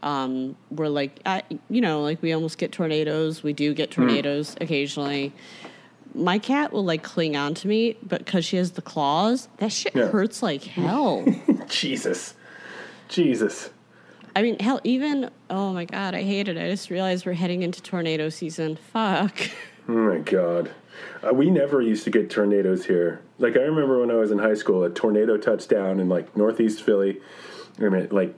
[0.01, 3.43] Um, we're like, I, you know, like we almost get tornadoes.
[3.43, 5.33] We do get tornadoes occasionally.
[6.15, 9.71] My cat will like cling on to me, but because she has the claws, that
[9.71, 10.07] shit Yeah.
[10.07, 11.25] hurts like hell.
[11.67, 12.33] Jesus.
[13.07, 13.69] Jesus.
[14.35, 16.57] I mean, hell, even oh my god, I hate it.
[16.57, 18.77] I just realized we're heading into tornado season.
[18.93, 19.37] Fuck.
[19.87, 20.71] Oh my god.
[21.27, 23.21] Uh, we never used to get tornadoes here.
[23.39, 26.35] Like I remember when I was in high school, a tornado touched down in like
[26.37, 27.19] northeast Philly.
[27.79, 28.35] I mean, like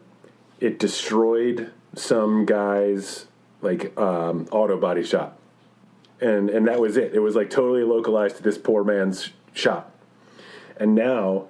[0.61, 3.25] it destroyed some guy's
[3.61, 5.37] like um, auto body shop,
[6.21, 7.13] and and that was it.
[7.13, 9.91] It was like totally localized to this poor man's shop.
[10.77, 11.47] And now,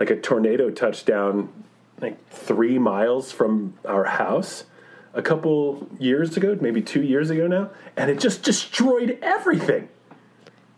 [0.00, 1.52] like a tornado touched down
[2.00, 4.64] like three miles from our house
[5.14, 9.88] a couple years ago, maybe two years ago now, and it just destroyed everything.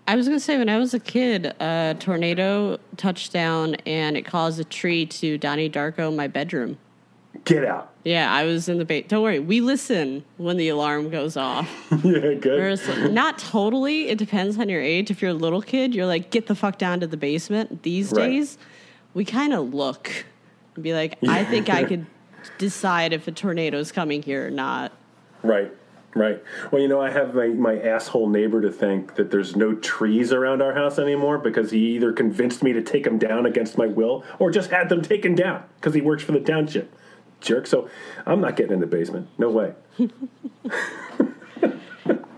[0.09, 4.25] I was gonna say when I was a kid, a tornado touched down and it
[4.25, 6.79] caused a tree to Donnie Darko my bedroom.
[7.45, 7.93] Get out.
[8.05, 9.09] Yeah, I was in the bait.
[9.09, 11.69] Don't worry, we listen when the alarm goes off.
[12.05, 12.45] yeah, good.
[12.45, 14.09] Whereas, not totally.
[14.09, 15.11] It depends on your age.
[15.11, 17.83] If you're a little kid, you're like, get the fuck down to the basement.
[17.83, 18.29] These Right.
[18.29, 18.59] days,
[19.15, 20.11] we kind of look
[20.75, 22.07] and be like, I think I could
[22.59, 24.93] decide if a tornado's coming here or not.
[25.43, 25.71] Right,
[26.15, 26.43] right.
[26.71, 30.33] Well, you know, I have my, my asshole neighbor to thank that there's no trees
[30.33, 33.87] around our house anymore because he either convinced me to take them down against my
[33.87, 36.95] will or just had them taken down because he works for the township.
[37.41, 37.67] Jerk.
[37.67, 37.89] So
[38.27, 39.29] I'm not getting in the basement.
[39.39, 39.75] No way.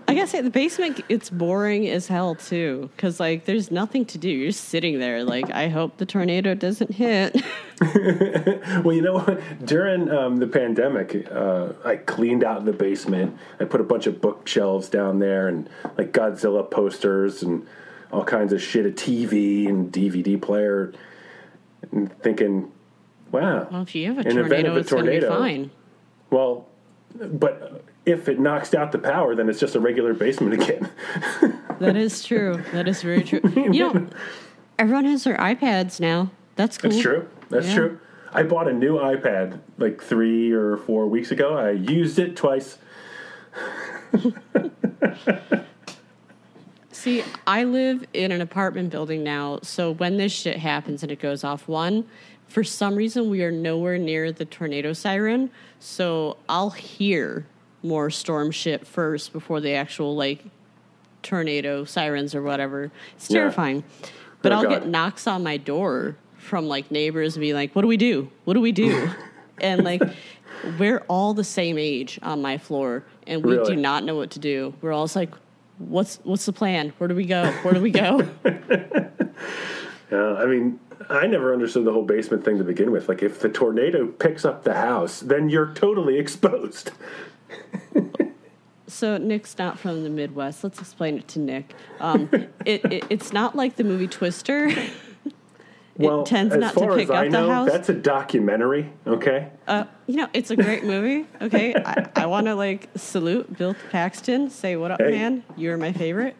[0.05, 2.91] I gotta say, the basement, it's boring as hell too.
[2.97, 4.29] Cause like, there's nothing to do.
[4.29, 5.23] You're just sitting there.
[5.23, 7.35] Like, I hope the tornado doesn't hit.
[8.83, 9.65] Well, you know what?
[9.65, 13.37] During um, the pandemic, uh, I cleaned out the basement.
[13.59, 17.67] I put a bunch of bookshelves down there and like Godzilla posters and
[18.11, 20.93] all kinds of shit, a TV and DVD player,
[21.91, 22.71] and thinking,
[23.33, 23.67] wow.
[23.69, 25.39] well, if you have a In the event tornado, of a it's gonna be tornado-
[25.39, 25.71] fine.
[26.29, 26.67] Well,
[27.15, 30.89] but if it knocks out the power, then it's just a regular basement again.
[31.79, 32.63] That is true.
[32.71, 33.41] That is very true.
[33.55, 34.07] You know,
[34.79, 36.31] everyone has their iPads now.
[36.55, 36.91] That's cool.
[36.91, 37.27] That's true.
[37.49, 37.75] That's Yeah.
[37.75, 37.99] true.
[38.31, 41.57] I bought a new iPad like three or four weeks ago.
[41.57, 42.77] I used it twice.
[46.91, 51.19] See, I live in an apartment building now, so when this shit happens and it
[51.19, 52.05] goes off, one,
[52.53, 55.49] for some reason we are nowhere near the tornado siren,
[55.79, 57.47] so I'll hear
[57.81, 60.45] more storm shit first before the actual like
[61.23, 62.91] tornado sirens or whatever.
[63.15, 63.39] It's Yeah.
[63.39, 63.83] terrifying.
[64.03, 64.07] Oh,
[64.43, 64.69] but Oh, I'll God.
[64.69, 68.29] get knocks on my door from like neighbors and be like, "What do we do?
[68.45, 69.09] What do we do?"
[69.59, 70.03] and like
[70.77, 73.75] we're all the same age on my floor, and we Really?
[73.77, 74.75] do not know what to do.
[74.79, 75.33] We're all just like,
[75.79, 76.93] "What's what's the plan?
[76.99, 77.47] Where do we go?
[77.63, 78.27] Where do we go?"
[80.13, 83.09] Uh, I mean, I never understood the whole basement thing to begin with.
[83.09, 86.91] Like, if the tornado picks up the house, then you're totally exposed.
[88.87, 90.63] so Nick's not from the Midwest.
[90.63, 91.73] Let's explain it to Nick.
[91.99, 92.29] Um,
[92.65, 94.71] it, it it's not like the movie Twister.
[95.95, 97.69] Well, tends not to pick as I up the know, house.
[97.71, 98.91] that's a documentary.
[99.05, 101.27] Okay, Uh, you know, it's a great movie.
[101.39, 104.49] Okay, I, I want to like salute Bill Paxton.
[104.49, 105.11] Say what up, Hey.
[105.11, 105.43] man?
[105.55, 106.35] You're my favorite.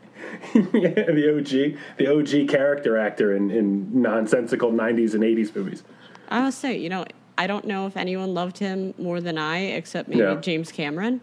[0.53, 0.61] Yeah,
[1.11, 5.83] the OG, the OG character actor in, in nonsensical '90s and '80s movies.
[6.29, 7.05] I must say, you know,
[7.37, 10.35] I don't know if anyone loved him more than I, except maybe Yeah.
[10.35, 11.21] James Cameron.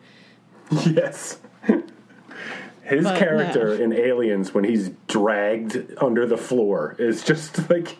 [0.86, 1.38] Yes.
[2.82, 3.84] His But, character no.
[3.84, 7.96] in Aliens, when he's dragged under the floor, is just like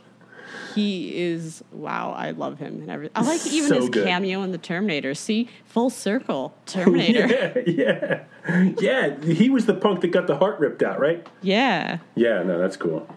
[0.75, 2.13] He is wow.
[2.13, 3.13] I love him and everything.
[3.17, 4.05] I like even So his good.
[4.07, 5.15] cameo in the Terminator.
[5.15, 7.63] See, full circle Terminator.
[7.67, 9.21] yeah, yeah, yeah.
[9.25, 11.27] He was the punk that got the heart ripped out, right?
[11.43, 11.99] yeah.
[12.15, 13.09] Yeah, no, that's cool.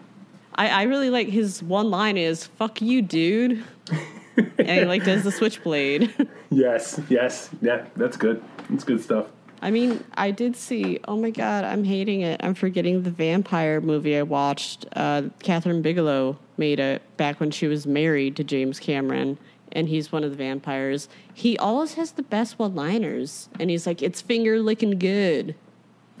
[0.56, 3.64] I, I really like his one line is "fuck you, dude,"
[4.58, 6.14] and he like does the switchblade.
[6.50, 8.40] Yes, yes, yeah, that's good.
[8.70, 9.26] That's good stuff.
[9.60, 11.00] I mean, I did see.
[11.08, 12.40] Oh my god, I'm hating it.
[12.44, 14.86] I'm forgetting the vampire movie I watched.
[14.94, 19.38] Uh, Kathryn Bigelow made it back when she was married to James Cameron,
[19.72, 21.08] and he's one of the vampires.
[21.32, 25.54] He always has the best one-liners, and he's like, "It's finger licking good."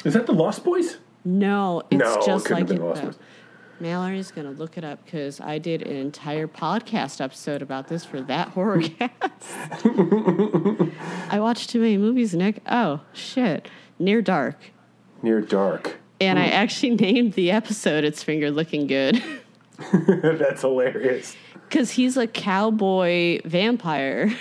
[0.04, 0.98] Is that the Lost Boys?
[1.24, 2.82] No, it's No, just couldn't like it.
[2.82, 3.08] Lost though.
[3.08, 3.18] Boys.
[3.80, 8.20] Mallory's gonna look it up because I did an entire podcast episode about this for
[8.22, 9.12] that horror cast.
[11.30, 12.62] I watched too many movies, Nick.
[12.70, 13.68] Oh shit,
[13.98, 14.72] Near Dark.
[15.22, 15.96] Near Dark.
[16.20, 16.52] And I hmm.
[16.52, 19.22] actually named the episode It's Finger Looking Good
[19.92, 21.36] that's hilarious.
[21.68, 24.32] because he's a cowboy vampire.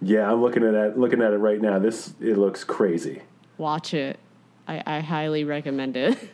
[0.00, 0.98] Yeah, I'm looking at that.
[0.98, 1.78] Looking at it right now.
[1.78, 3.22] This it looks crazy.
[3.56, 4.18] Watch it.
[4.68, 6.18] I, I highly recommend it.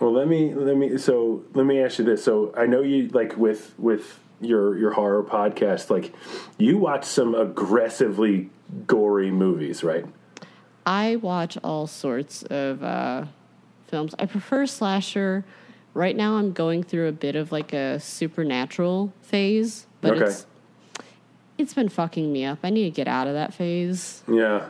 [0.00, 2.22] Well, let me let me so let me ask you this.
[2.24, 6.12] So I know you like with with your your horror podcast, like
[6.58, 8.50] you watch some aggressively
[8.88, 10.04] gory movies, right?
[10.84, 13.26] I watch all sorts of uh,
[13.86, 14.16] films.
[14.18, 15.44] I prefer slasher.
[15.94, 20.24] Right now, I'm going through a bit of like a supernatural phase, but Okay.
[20.24, 20.46] it's
[21.56, 22.58] it's been fucking me up.
[22.64, 24.24] I need to get out of that phase.
[24.28, 24.66] Yeah.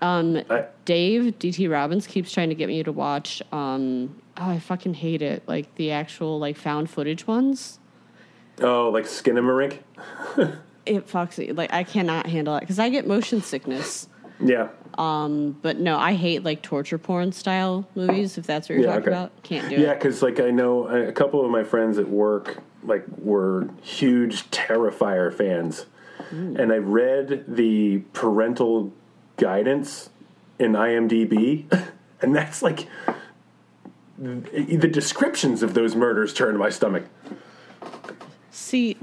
[0.00, 3.42] Um, I, Dave DT Robbins keeps trying to get me to watch.
[3.52, 5.42] Um, oh, I fucking hate it.
[5.46, 7.78] Like the actual like found footage ones.
[8.62, 9.78] oh, like Skinamarink.
[10.86, 11.52] It fucks me.
[11.52, 14.08] Like I cannot handle it because I get motion sickness.
[14.42, 14.68] Yeah.
[14.98, 18.36] Um, but no, I hate like torture porn style movies.
[18.38, 19.12] If that's what you're Yeah, talking okay.
[19.12, 19.98] about, can't do Yeah, it.
[20.00, 24.50] because like I know a a couple of my friends at work like were huge
[24.50, 25.86] Terrifier fans,
[26.30, 28.92] and I read the parental
[29.36, 30.10] guidance
[30.58, 31.64] in IMDb,
[32.22, 32.86] and that's like
[34.18, 37.04] the the descriptions of those murders turn my stomach.
[38.50, 38.96] See,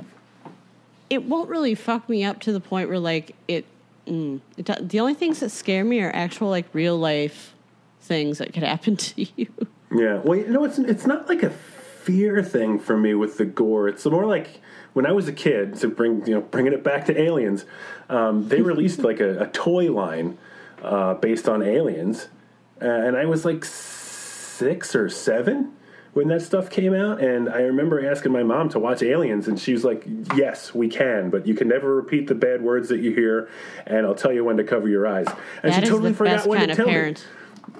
[1.09, 3.65] it won't really fuck me up to the point where like it.
[4.07, 7.53] Mm, it the only things that scare me are actual like real life
[8.01, 9.47] things that could happen to you.
[9.91, 13.45] Yeah, well, you know, it's it's not like a fear thing for me with the
[13.45, 13.87] gore.
[13.87, 14.61] It's more like
[14.93, 15.75] when I was a kid.
[15.75, 17.65] To bring you know, bringing it back to aliens,
[18.09, 20.37] um, they released like a, a toy line
[20.81, 22.27] uh, based on aliens,
[22.81, 25.73] uh, and I was like six or seven
[26.17, 27.21] when that stuff came out.
[27.21, 30.03] And I remember asking my mom to watch Aliens, and she was like,
[30.35, 33.49] "Yes, we can, but you can never repeat the bad words that you hear,
[33.85, 35.27] and I'll tell you when to cover your eyes."
[35.61, 37.13] And That she totally forgot when to of tell me.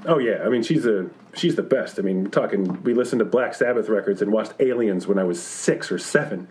[0.06, 1.98] Oh yeah, I mean she's a she's the best.
[1.98, 5.42] I mean, talking we listened to Black Sabbath records and watched Aliens when I was
[5.42, 6.48] six or seven.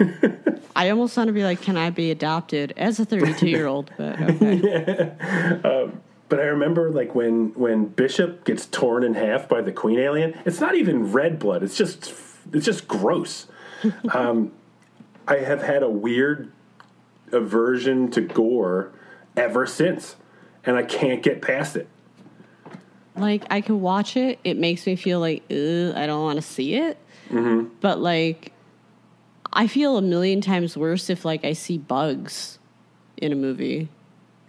[0.74, 3.90] I almost want to be like, can I be adopted as a 32 year old?
[3.98, 5.12] But okay.
[5.64, 9.98] Um, But I remember like when when Bishop gets torn in half by the Queen
[9.98, 10.38] alien.
[10.44, 11.62] It's not even red blood.
[11.62, 12.12] It's just
[12.52, 13.46] it's just gross.
[14.12, 14.52] um,
[15.26, 16.50] I have had a weird
[17.32, 18.92] aversion to gore
[19.36, 20.16] ever since,
[20.64, 21.88] and I can't get past it.
[23.16, 24.38] like I can watch it.
[24.44, 26.98] It makes me feel like I don't want to see it.
[27.30, 27.68] Mm-hmm.
[27.80, 28.52] But like,
[29.52, 32.58] I feel a million times worse if like I see bugs
[33.16, 33.88] in a movie.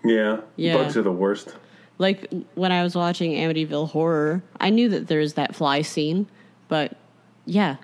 [0.03, 0.75] Yeah, Yeah.
[0.77, 1.55] bugs are the worst.
[1.99, 6.27] Like when I was watching Amityville Horror, I knew that there's that fly scene,
[6.69, 6.97] but
[7.45, 7.75] yeah,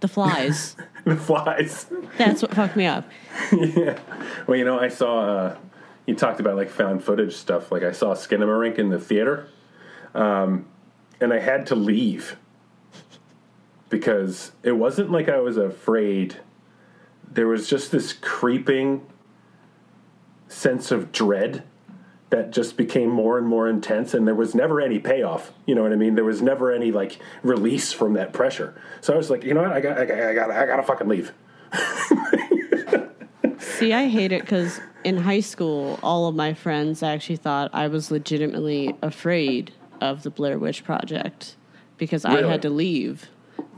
[0.00, 0.76] the flies.
[1.04, 1.86] The flies.
[2.16, 3.04] That's what fucked me up.
[3.50, 3.98] yeah.
[4.46, 5.18] Well, you know, I saw.
[5.18, 5.56] Uh,
[6.06, 7.72] you talked about like found footage stuff.
[7.72, 9.48] Like I saw Skinamarink in the theater,
[10.14, 10.64] um,
[11.20, 12.36] and I had to leave
[13.88, 16.36] because it wasn't like I was afraid.
[17.28, 19.04] There was just this creeping
[20.46, 21.64] sense of dread
[22.32, 25.82] that just became more and more intense and there was never any payoff you know
[25.82, 26.14] what i mean?
[26.14, 28.74] There was never any like release from that pressure.
[29.02, 29.72] So i was like you know what?
[29.72, 31.32] I got i got i got i gotta fucking leave.
[33.58, 37.88] See, I hate it because in high school, all of my friends actually thought I
[37.88, 41.56] was legitimately afraid of the Blair Witch Project
[41.98, 43.28] because I had to leave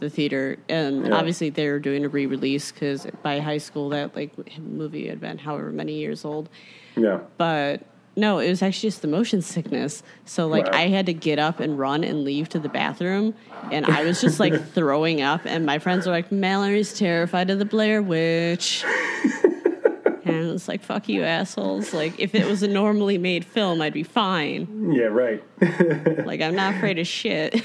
[0.00, 1.14] the theater, and Yeah.
[1.14, 5.38] obviously they were doing a re-release because by high school that like movie had been
[5.38, 6.48] however many years old.
[6.96, 7.20] yeah.
[7.36, 7.82] But
[8.16, 10.02] no, it was actually just the motion sickness.
[10.24, 10.78] So like Wow.
[10.78, 13.34] I had to get up and run and leave to the bathroom,
[13.72, 15.42] and I was just like throwing up.
[15.44, 18.84] And my friends were like, "Mallory's terrified of the Blair Witch."
[20.26, 21.92] And it's like, fuck you, assholes.
[21.92, 24.90] Like, if it was a normally made film, I'd be fine.
[24.94, 25.44] yeah right
[26.26, 27.62] Like, I'm not afraid of shit.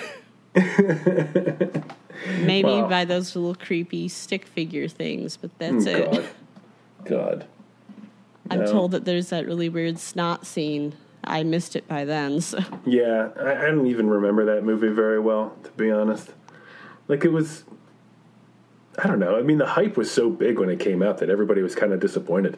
[2.42, 2.90] Maybe Wow.
[2.90, 6.12] by those little creepy stick figure things, but that's Oh, it.
[6.12, 6.26] god
[7.06, 7.46] god
[8.50, 8.72] I'm No.
[8.72, 10.94] told that there's that really weird snot scene.
[11.24, 12.60] I missed it by then, so.
[12.86, 16.32] Yeah, I, I don't even remember that movie very well, to be honest.
[17.08, 17.64] Like it was,
[18.98, 19.38] I don't know.
[19.38, 21.94] I mean, the hype was so big when it came out that everybody was kind
[21.94, 22.58] of disappointed.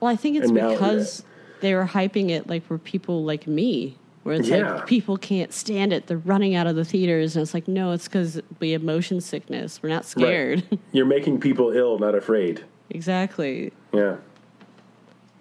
[0.00, 1.24] Well, I think it's now- because
[1.60, 4.74] they were hyping it like for people like me, where it's Yeah.
[4.74, 6.06] like people can't stand it.
[6.06, 9.20] They're running out of the theaters, and it's like, no, it's because we have motion
[9.20, 9.82] sickness.
[9.82, 10.62] We're not scared.
[10.92, 12.64] You're making people ill, not afraid.
[12.90, 13.72] exactly.
[13.94, 14.16] Yeah,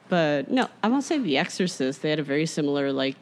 [0.09, 2.01] But no, I won't say The Exorcist.
[2.01, 3.15] They had a very similar, like,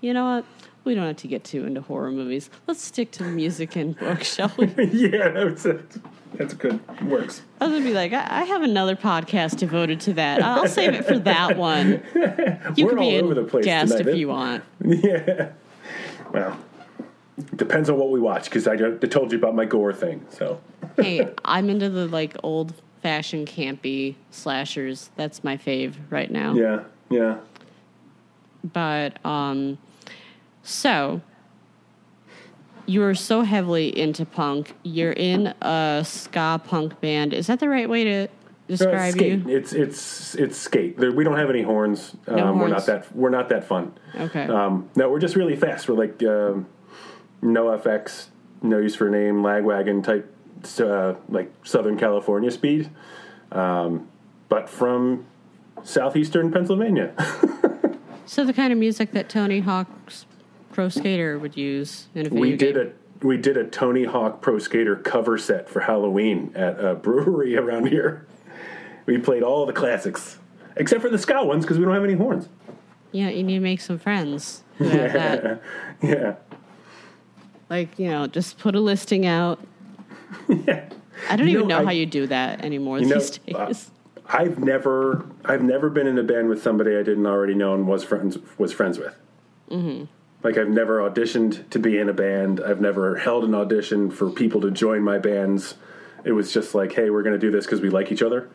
[0.00, 0.44] you know what?
[0.84, 2.50] We don't have to get too into horror movies.
[2.66, 4.66] Let's stick to the music and books, shall we?
[4.92, 5.66] yeah, that's
[6.34, 6.80] that's good.
[7.02, 7.42] Works.
[7.60, 10.42] I was gonna be like, I, I have another podcast devoted to that.
[10.42, 12.02] I'll save it for that one.
[12.76, 14.16] You We're can be all a over the place guest tonight, if eh?
[14.16, 14.64] you want.
[14.84, 15.52] Yeah.
[16.32, 16.58] Well,
[17.54, 20.26] depends on what we watch because I, I told you about my gore thing.
[20.30, 20.60] So
[20.96, 22.74] hey, I'm into the like old
[23.08, 25.10] fashioned campy slashers.
[25.14, 26.54] That's my fave right now.
[26.54, 27.36] yeah, yeah.
[28.64, 29.76] But um
[30.62, 31.20] so
[32.86, 34.74] you are so heavily into punk.
[34.82, 37.32] You're in a ska punk band.
[37.34, 38.28] Is that the right way to Uh,
[38.68, 39.46] describe skate.
[39.46, 39.54] you?
[39.56, 40.96] It's it's it's skate.
[40.96, 42.16] There, we don't have any horns.
[42.26, 43.92] Um, No We're not that we're not that fun.
[44.18, 44.44] Okay.
[44.46, 45.88] Um, no, we're just really fast.
[45.90, 46.66] We're like um,
[47.42, 48.28] no FX,
[48.62, 50.33] no use for a name, lagwagon type,
[50.80, 52.90] uh, like Southern California speed,
[53.52, 54.08] um,
[54.48, 55.26] but from
[55.82, 57.12] southeastern Pennsylvania.
[58.26, 60.26] so the kind of music that Tony Hawk's
[60.72, 62.58] Pro Skater would use in a video we game.
[62.58, 62.92] did a
[63.24, 67.86] we did a Tony Hawk Pro Skater cover set for Halloween at a brewery around
[67.88, 68.26] here.
[69.06, 70.38] We played all the classics
[70.76, 72.48] except for the ska ones because we don't have any horns.
[73.12, 75.62] Yeah, you need to make some friends who have that.
[76.02, 76.34] Yeah.
[77.70, 79.60] Like, you know, just put a listing out.
[80.48, 80.88] Yeah.
[81.30, 83.66] I don't You even know, know I- how you do that anymore know, these uh,
[83.66, 83.90] days.
[84.26, 87.86] I've never, I've never been in a band with somebody I didn't already know and
[87.86, 89.14] was friends was friends with.
[89.70, 90.04] Mm-hmm.
[90.42, 92.60] Like I've never auditioned to be in a band.
[92.60, 95.74] I've never held an audition for people to join my bands.
[96.24, 98.48] It was just like, hey, we're going to do this because we like each other.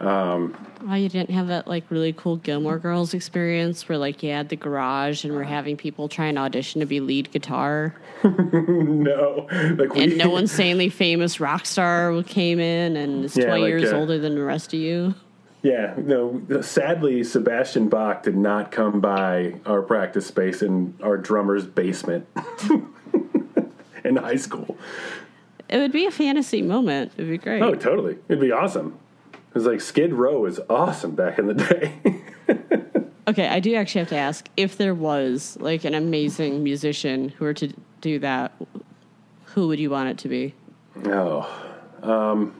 [0.00, 4.48] Oh, you didn't have that like really cool Gilmore Girls experience where like you had
[4.48, 7.94] the garage and we're having people try and audition to be lead guitar,
[8.24, 9.46] no,
[9.76, 13.68] like we, and no insanely famous rock star came in and is Yeah, twenty like,
[13.68, 15.14] years uh, older than the rest of you.
[15.62, 16.40] Yeah, no.
[16.62, 22.26] Sadly, Sebastian Bach did not come by our practice space in our drummer's basement
[24.04, 24.78] in high school.
[25.68, 27.12] It would be a fantasy moment.
[27.16, 27.62] It'd be great.
[27.62, 28.16] Oh, totally.
[28.28, 28.98] It'd be awesome.
[29.50, 31.94] It was like Skid Row is awesome back in the day.
[33.28, 37.44] Okay, I do actually have to ask if there was like an amazing musician who
[37.44, 38.50] were to do that,
[39.44, 40.52] who would you want it to be?
[41.04, 41.48] oh,
[42.02, 42.52] um,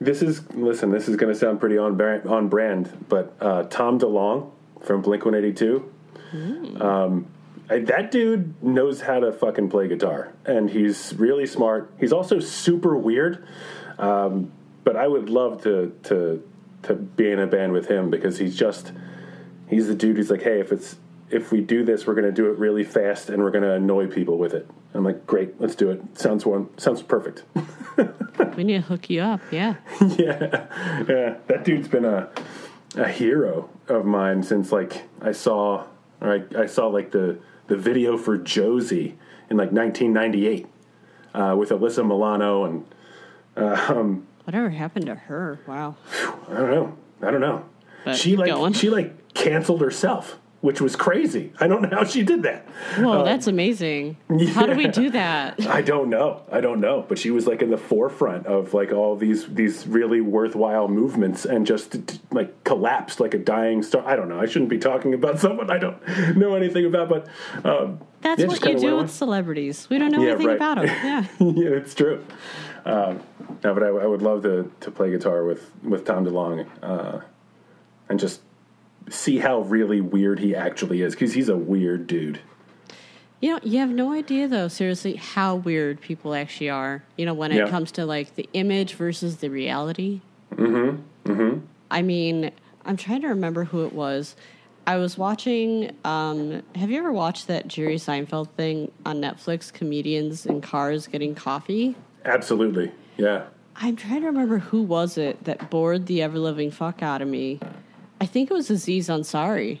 [0.00, 0.90] this is listen.
[0.90, 4.50] This is going to sound pretty on brand, on brand, but uh, Tom DeLonge
[4.80, 5.92] from Blink One Eighty Two.
[6.80, 7.26] Um,
[7.68, 11.92] I- that dude knows how to fucking play guitar, and he's really smart.
[12.00, 13.46] He's also super weird.
[14.00, 14.52] Um,
[14.84, 16.42] but I would love to to
[16.82, 18.92] to be in a band with him because he's just
[19.68, 20.96] he's the dude who's like, hey, if it's
[21.30, 23.74] if we do this, we're going to do it really fast and we're going to
[23.74, 24.68] annoy people with it.
[24.94, 26.02] I'm like, great, let's do it.
[26.18, 27.44] Sounds one sounds perfect.
[28.56, 29.40] We need to hook you up.
[29.50, 29.76] Yeah.
[30.00, 30.66] yeah,
[31.08, 31.36] yeah.
[31.46, 32.30] That dude's been a
[32.96, 35.84] a hero of mine since like I saw
[36.20, 37.38] or I, I saw like the
[37.68, 39.16] the video for Josie
[39.48, 40.66] in like 1998
[41.34, 42.84] uh, with Alyssa Milano and
[43.60, 45.60] Um, Whatever happened to her?
[45.66, 45.96] Wow.
[46.48, 46.96] I don't know.
[47.22, 47.64] I don't know.
[48.04, 48.72] But she like going.
[48.72, 50.38] she like canceled herself.
[50.60, 51.52] Which was crazy.
[51.58, 52.66] I don't know how she did that.
[52.98, 54.16] Whoa, that's amazing.
[54.52, 55.66] How do we do that?
[55.66, 56.42] I don't know.
[56.52, 57.04] I don't know.
[57.08, 61.44] But she was like in the forefront of like all these these really worthwhile movements
[61.46, 61.96] and just
[62.32, 64.04] like collapsed like a dying star.
[64.06, 64.38] I don't know.
[64.38, 67.26] I shouldn't be talking about someone I don't know anything about, but
[67.64, 69.88] um, That's yeah, what you do with celebrities.
[69.88, 70.56] We don't know Yeah, anything right.
[70.56, 70.86] about them.
[71.02, 71.26] Yeah.
[71.38, 72.22] yeah, it's true.
[72.84, 73.20] Um,
[73.64, 77.20] no, but I, I would love to, to play guitar with, with Tom DeLonge uh,
[78.08, 78.40] and just
[79.10, 82.40] see how really weird he actually is because he's a weird dude.
[83.40, 87.02] You know, you have no idea though, seriously, how weird people actually are.
[87.16, 87.68] You know, when it Yeah.
[87.68, 90.20] comes to like the image versus the reality.
[90.54, 91.30] Mm-hmm.
[91.30, 91.58] Mm-hmm.
[91.90, 92.50] I mean,
[92.84, 94.36] I'm trying to remember who it was.
[94.86, 95.94] I was watching.
[96.04, 99.72] Um, have you ever watched that Jerry Seinfeld thing on Netflix?
[99.72, 101.94] Comedians in cars getting coffee.
[102.24, 102.90] Absolutely.
[103.16, 103.44] Yeah.
[103.76, 107.28] I'm trying to remember who was it that bored the ever living fuck out of
[107.28, 107.60] me.
[108.20, 109.78] I think it was Aziz Ansari.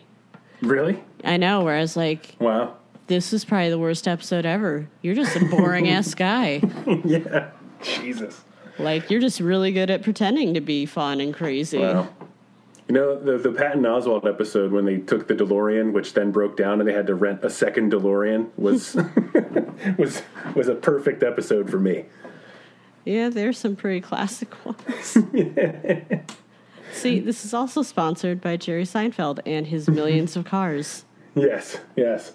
[0.62, 1.02] Really?
[1.24, 1.62] I know.
[1.64, 2.74] Where I was like, Wow.
[3.06, 4.88] this is probably the worst episode ever.
[5.02, 6.62] You're just a boring ass guy.
[7.04, 7.50] yeah.
[7.82, 8.42] Jesus.
[8.78, 11.78] Like you're just really good at pretending to be fun and crazy.
[11.78, 12.08] Wow.
[12.88, 16.56] You know the the Patton Oswalt episode when they took the DeLorean, which then broke
[16.56, 18.96] down, and they had to rent a second DeLorean was
[19.98, 20.22] was
[20.56, 22.06] was a perfect episode for me.
[23.04, 25.16] Yeah, there's some pretty classic ones.
[26.92, 31.04] See, this is also sponsored by Jerry Seinfeld and his millions of cars.
[31.34, 32.32] Yes, yes.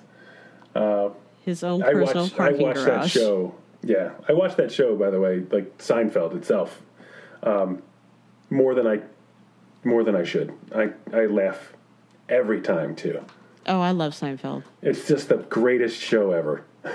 [1.41, 3.11] His own I personal watched I parking watched that garage.
[3.11, 3.55] show.
[3.83, 4.95] Yeah, I watched that show.
[4.95, 6.81] By the way, like Seinfeld itself,
[7.43, 7.83] um,
[8.49, 9.01] more than I
[9.83, 10.51] more than I should.
[10.73, 11.73] I I laugh
[12.29, 13.23] every time too.
[13.67, 14.63] Oh, I love Seinfeld.
[14.81, 16.63] It's just the greatest show ever.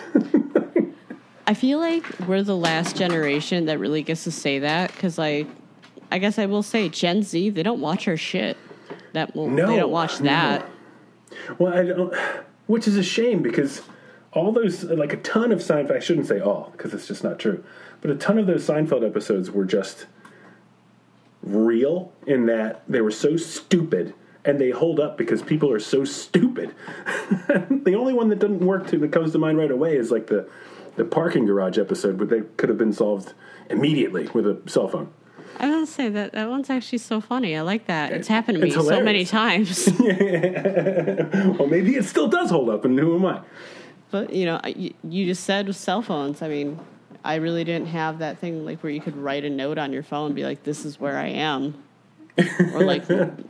[1.47, 5.49] I feel like we're the last generation that really gets to say that because, like,
[6.11, 8.57] I guess I will say Gen Z they don't watch our shit.
[9.13, 10.69] That well, No, they don't watch that.
[11.59, 12.15] Well, I don't,
[12.67, 13.83] which is a shame because
[14.33, 17.39] all those, like a ton of Seinfeld, I shouldn't say all because it's just not
[17.39, 17.65] true,
[18.01, 20.07] but a ton of those Seinfeld episodes were just
[21.43, 26.05] real in that they were so stupid and they hold up because people are so
[26.05, 26.75] stupid.
[27.49, 30.29] the only one that doesn't work to, that comes to mind right away is like
[30.29, 30.49] the,
[30.97, 33.35] the parking garage episode, but they could have been solved
[33.69, 35.13] immediately with a cell phone.
[35.61, 37.55] I was gonna say that that one's actually so funny.
[37.57, 38.13] I like that.
[38.13, 39.89] It's happened to me It's so many times.
[41.59, 43.41] Well, maybe it still does hold up, and who am I?
[44.11, 46.43] but you know, you, you just said with cell phones.
[46.43, 46.81] I mean,
[47.25, 50.03] I really didn't have that thing like where you could write a note on your
[50.03, 51.75] phone and be like, "This is where I am,"
[52.75, 53.05] or like,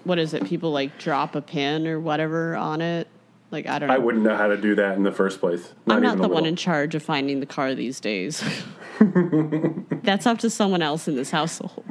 [0.04, 0.44] what is it?
[0.44, 3.06] People like drop a pin or whatever on it.
[3.50, 3.94] Like I don't know.
[3.94, 5.72] I wouldn't know how to do that in the first place.
[5.88, 8.42] I'm not the one in charge of finding the car these days.
[9.00, 11.84] That's up to someone else in this household.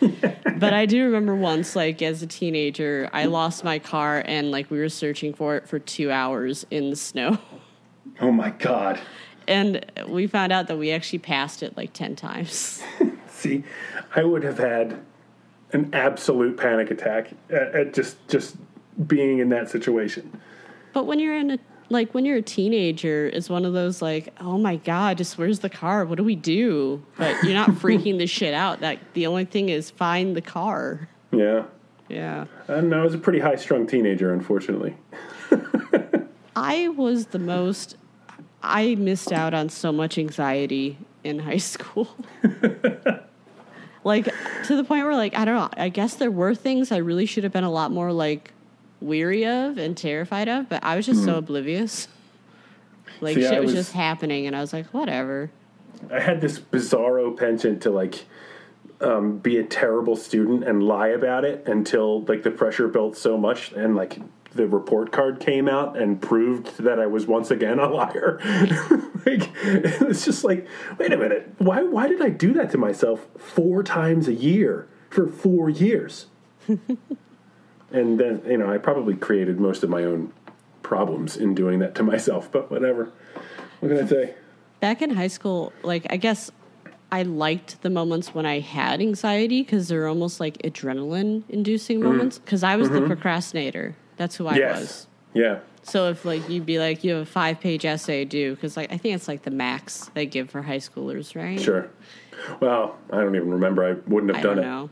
[0.00, 4.70] but I do remember once, like as a teenager, I lost my car and like
[4.70, 7.38] we were searching for it for two hours in the snow.
[8.18, 8.98] Oh my god!
[9.46, 12.82] And we found out that we actually passed it like 10 times.
[13.28, 13.62] See,
[14.14, 14.98] I would have had
[15.72, 18.56] an absolute panic attack at, at just just
[19.06, 20.40] being in that situation.
[20.96, 21.58] But when you're in a
[21.90, 25.58] like when you're a teenager, it's one of those like, oh my god, just where's
[25.58, 26.06] the car?
[26.06, 27.04] What do we do?
[27.18, 28.80] But you're not freaking the shit out.
[28.80, 31.10] That the only thing is find the car.
[31.32, 31.64] Yeah,
[32.08, 32.46] Yeah.
[32.66, 33.00] I don't know.
[33.00, 34.96] I was a pretty high strung teenager, unfortunately.
[36.56, 37.98] I was the most.
[38.62, 42.08] I missed out on so much anxiety in high school.
[44.02, 44.24] like
[44.64, 45.68] to the point where, like, I don't know.
[45.76, 48.54] I guess there were things I really should have been a lot more like
[49.00, 52.08] weary of and terrified of, but I was just so oblivious.
[53.20, 53.42] Like Hmm.
[53.42, 55.50] See, shit was, was- just happening, and I was like, whatever.
[56.12, 58.26] I had this bizarro penchant to like
[59.00, 63.38] um, be a terrible student and lie about it until like the pressure built so
[63.38, 64.18] much and like
[64.52, 68.38] the report card came out and proved that I was once again a liar.
[69.24, 70.66] like it's just like,
[70.98, 74.88] wait a minute, why why did I do that to myself four times a year
[75.08, 76.26] for four years?
[77.92, 80.32] and then you know I probably created most of my own
[80.82, 83.10] problems in doing that to myself, but whatever.
[83.80, 84.34] What can I say?
[84.80, 86.50] Back in high school, like I guess
[87.10, 92.38] I liked the moments when I had anxiety because they're almost like adrenaline inducing moments.
[92.38, 93.96] Because I was the procrastinator.
[94.16, 94.52] That's who I.
[94.52, 94.60] Mm-hmm.
[94.60, 94.80] yes.
[94.80, 95.06] was.
[95.34, 95.58] Yeah.
[95.82, 98.92] So if like you'd be like you have a five page essay due because like
[98.92, 101.60] I think it's like the max they give for high schoolers, right?
[101.60, 101.88] Sure.
[102.60, 103.84] Well, I don't even remember.
[103.84, 104.68] I wouldn't have I done don't it.
[104.68, 104.90] know.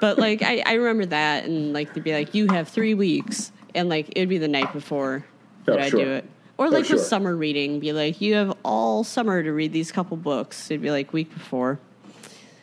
[0.00, 3.52] But like I, I remember that and like they'd be like you have three weeks
[3.74, 5.24] and like it'd be the night before
[5.64, 6.04] that Oh, I sure.
[6.04, 6.24] do it.
[6.58, 6.96] Or Oh, like sure.
[6.96, 10.70] with summer reading, be like you have all summer to read these couple books.
[10.70, 11.78] It'd be like week before,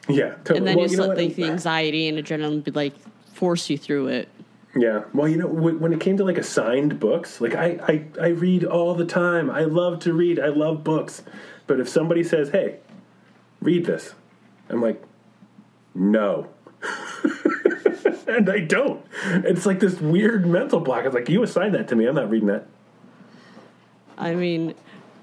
[0.08, 0.58] Yeah, totally.
[0.60, 2.94] and then well, just let like the anxiety and adrenaline be like
[3.34, 4.30] force you through it.
[4.76, 5.04] Yeah.
[5.14, 8.64] Well, you know, when it came to like assigned books, like I, I, I read
[8.64, 9.50] all the time.
[9.50, 10.40] I love to read.
[10.40, 11.24] I love books.
[11.66, 12.78] But if somebody says, "Hey,
[13.62, 14.14] read this,"
[14.70, 15.02] I'm like,
[15.94, 16.48] "No."
[18.28, 19.04] and I don't.
[19.26, 21.06] It's like this weird mental block.
[21.06, 22.06] It's like you assigned that to me.
[22.06, 22.68] I'm not reading that.
[24.18, 24.76] I mean,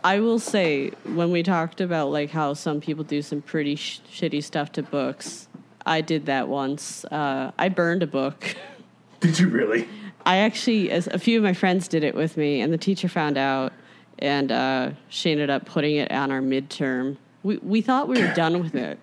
[0.02, 4.00] I will say when we talked about like how some people do some pretty sh-
[4.10, 5.48] shitty stuff to books,
[5.84, 7.04] I did that once.
[7.04, 8.56] Uh, I burned a book.
[9.20, 9.88] Did you really?
[10.26, 13.08] I actually, as a few of my friends did it with me, and the teacher
[13.08, 13.72] found out,
[14.18, 17.16] and uh, she ended up putting it on our midterm.
[17.46, 18.98] We we thought we were done with it,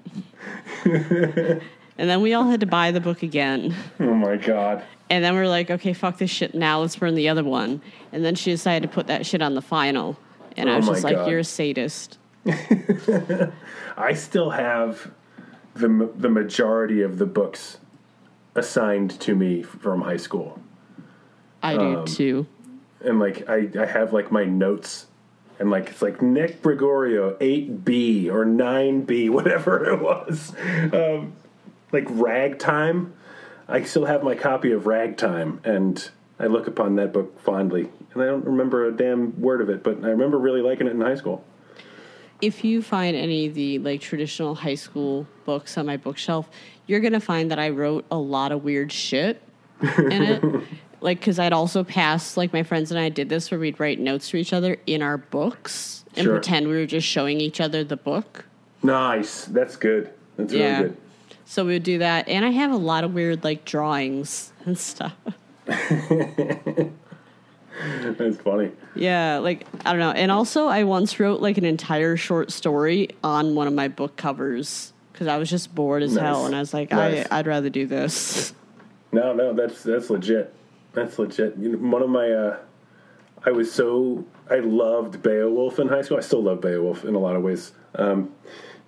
[0.86, 3.74] and then we all had to buy the book again.
[4.02, 4.84] Oh my god.
[5.10, 6.54] And then we are like, okay, fuck this shit.
[6.54, 7.82] Now let's burn the other one.
[8.12, 10.18] And then she decided to put that shit on the final,
[10.58, 12.18] and I Oh was my just like, you're a sadist.
[13.98, 15.12] I still have
[15.76, 17.78] the the majority of the books
[18.56, 20.60] assigned to me from high school.
[21.62, 22.46] I do Um, too.
[23.06, 25.08] and like I, I have like my notes
[25.60, 30.54] and like it's like Nick Gregorio 8B or 9B whatever it was.
[30.94, 31.34] Um,
[31.92, 33.14] like ragtime.
[33.68, 37.90] I still have my copy of ragtime and I look upon that book fondly.
[38.14, 40.92] And I don't remember a damn word of it but I remember really liking it
[40.92, 41.44] in high school.
[42.42, 46.50] If you find any of the like traditional high school books on my bookshelf,
[46.88, 49.42] you're gonna find that I wrote a lot of weird shit
[49.82, 50.44] in it.
[51.04, 54.00] like, because I'd also pass like my friends and I did this where we'd write
[54.00, 56.34] notes to each other in our books and Sure.
[56.36, 58.46] pretend we were just showing each other the book.
[58.82, 60.78] nice that's good that's Yeah.
[60.78, 60.98] really good
[61.46, 64.78] So we would do that, and I have a lot of weird like drawings and
[64.78, 65.14] stuff.
[68.18, 70.12] that's funny Yeah, like I don't know.
[70.12, 74.16] And also, I once wrote like an entire short story on one of my book
[74.16, 76.24] covers because I was just bored as Nice.
[76.24, 77.26] hell, and I was like, Nice.
[77.30, 78.54] I, I'd rather do this.
[79.12, 80.54] No, no, that's that's legit.
[80.94, 81.58] That's legit.
[81.58, 82.58] You know, one of my, uh,
[83.46, 86.18] I was so I loved Beowulf in high school.
[86.18, 88.34] I still love Beowulf in a lot of ways, um,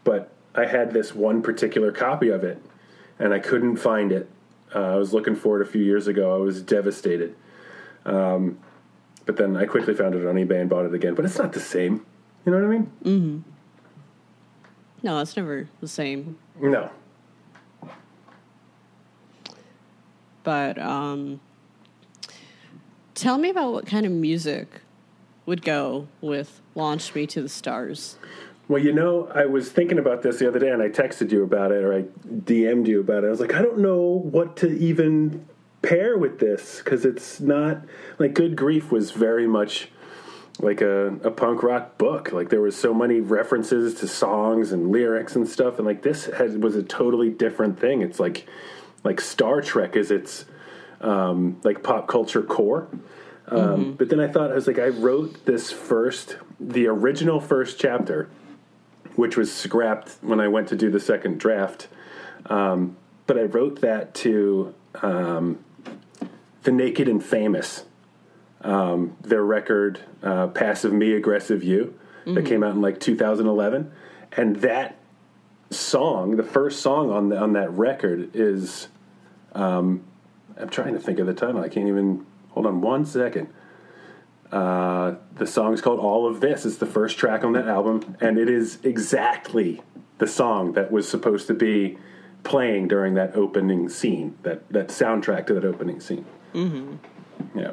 [0.04, 2.62] but I had this one particular copy of it,
[3.20, 4.30] and I couldn't find it.
[4.74, 6.34] Uh, I was looking for it a few years ago.
[6.34, 7.36] I was devastated,
[8.06, 8.60] um,
[9.26, 11.16] but then I quickly found it on eBay and bought it again.
[11.16, 12.06] But it's not the same.
[12.46, 12.92] You know what I mean?
[13.04, 13.50] Mm-hmm.
[15.04, 16.38] No, it's never the same.
[16.60, 16.90] No.
[20.44, 21.40] But um,
[23.16, 24.82] tell me about what kind of music
[25.46, 28.18] would go with "Launch Me to the Stars."
[28.68, 31.44] Well, you know, I was thinking about this the other day, and I texted you
[31.44, 33.28] about it, or I DM'd you about it.
[33.28, 35.46] I was like, I don't know what to even
[35.82, 37.82] pair with this because it's not
[38.18, 39.90] like Good Grief was very much
[40.60, 42.32] like a, a punk rock book.
[42.32, 46.28] Like there was so many references to songs and lyrics and stuff, and like this
[46.58, 48.02] was a totally different thing.
[48.02, 48.48] It's like
[49.04, 50.46] like Star Trek is its
[51.02, 52.88] um, like pop culture core.
[53.48, 57.80] Um, But then I thought I was like, I wrote this first, the original first
[57.80, 58.30] chapter
[59.16, 61.88] which was scrapped when I went to do the second draft.
[62.48, 65.64] Um, but I wrote that to um,
[66.64, 67.86] The Naked and Famous,
[68.62, 73.92] um, their record, uh, Passive Me, Aggressive You, that came out in like 2011.
[74.34, 74.98] And that
[75.70, 78.88] song, the first song on, the, on that record, is.
[79.54, 80.04] Um,
[80.60, 81.62] I'm trying to think of the title.
[81.62, 82.26] I can't even.
[82.52, 83.50] Hold on one second.
[84.52, 86.66] Uh, the is called All of This.
[86.66, 89.82] It's the first track on that album, and it is exactly
[90.20, 91.98] the song that was supposed to be
[92.44, 96.26] playing during that opening scene, that, that soundtrack to that opening scene.
[96.54, 97.58] Mm-hmm.
[97.58, 97.72] Yeah.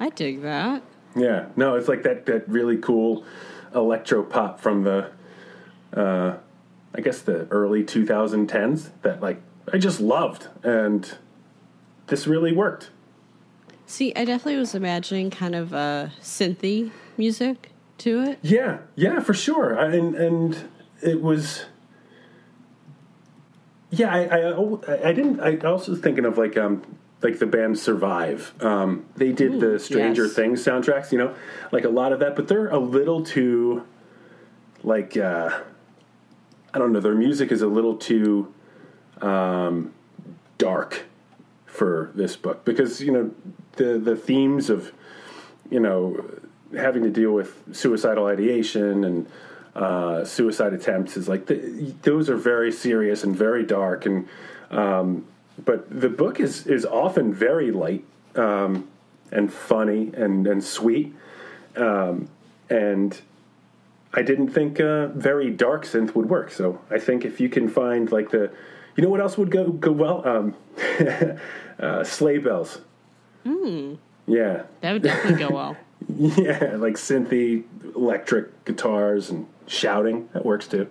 [0.00, 0.82] I dig that.
[1.14, 1.46] Yeah.
[1.56, 3.24] No, it's like that, that really cool
[3.74, 5.10] electro pop from the,
[5.94, 6.36] uh,
[6.94, 9.42] I guess the early 2010s that like
[9.72, 11.18] I just loved, and
[12.08, 12.90] this really worked.
[13.86, 18.38] See, I definitely was imagining kind of uh, synthy music to it.
[18.42, 19.78] Yeah, yeah, for sure.
[19.78, 20.68] I- And and
[21.02, 21.66] it was.
[23.90, 25.40] Yeah, I I, I didn't.
[25.40, 26.82] I also was thinking of like um
[27.22, 28.54] like the band Survive.
[28.62, 30.34] Um, they did the Stranger yes.
[30.34, 31.12] Things soundtracks.
[31.12, 31.34] You know,
[31.70, 33.86] like a lot of that, but they're a little too
[34.82, 35.60] like uh,
[36.72, 37.00] I don't know.
[37.00, 38.52] Their music is a little too
[39.20, 39.92] um,
[40.56, 41.04] dark
[41.72, 43.30] for this book because you know
[43.76, 44.92] the the themes of
[45.70, 46.22] you know
[46.76, 49.26] having to deal with suicidal ideation and
[49.74, 54.28] uh, suicide attempts is like the, those are very serious and very dark and
[54.70, 55.24] um,
[55.64, 58.04] but the book is is often very light
[58.36, 58.86] um,
[59.30, 61.14] and funny and and sweet
[61.76, 62.28] um,
[62.68, 63.18] and
[64.12, 66.50] I didn't think uh, very dark synth would work.
[66.50, 68.50] So I think if you can find like the
[68.96, 70.26] You know what else would go go well?
[70.26, 70.54] Um,
[71.78, 72.80] uh, sleigh bells.
[73.44, 73.94] Hmm.
[74.26, 75.76] Yeah, That would definitely go well.
[76.16, 77.64] yeah, like synthy,
[77.96, 80.28] electric guitars and shouting.
[80.32, 80.88] That works too.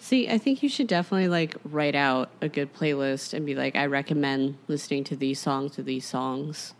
[0.00, 3.76] See, I think you should definitely like write out a good playlist and be like,
[3.76, 6.74] I recommend listening to these songs to these songs.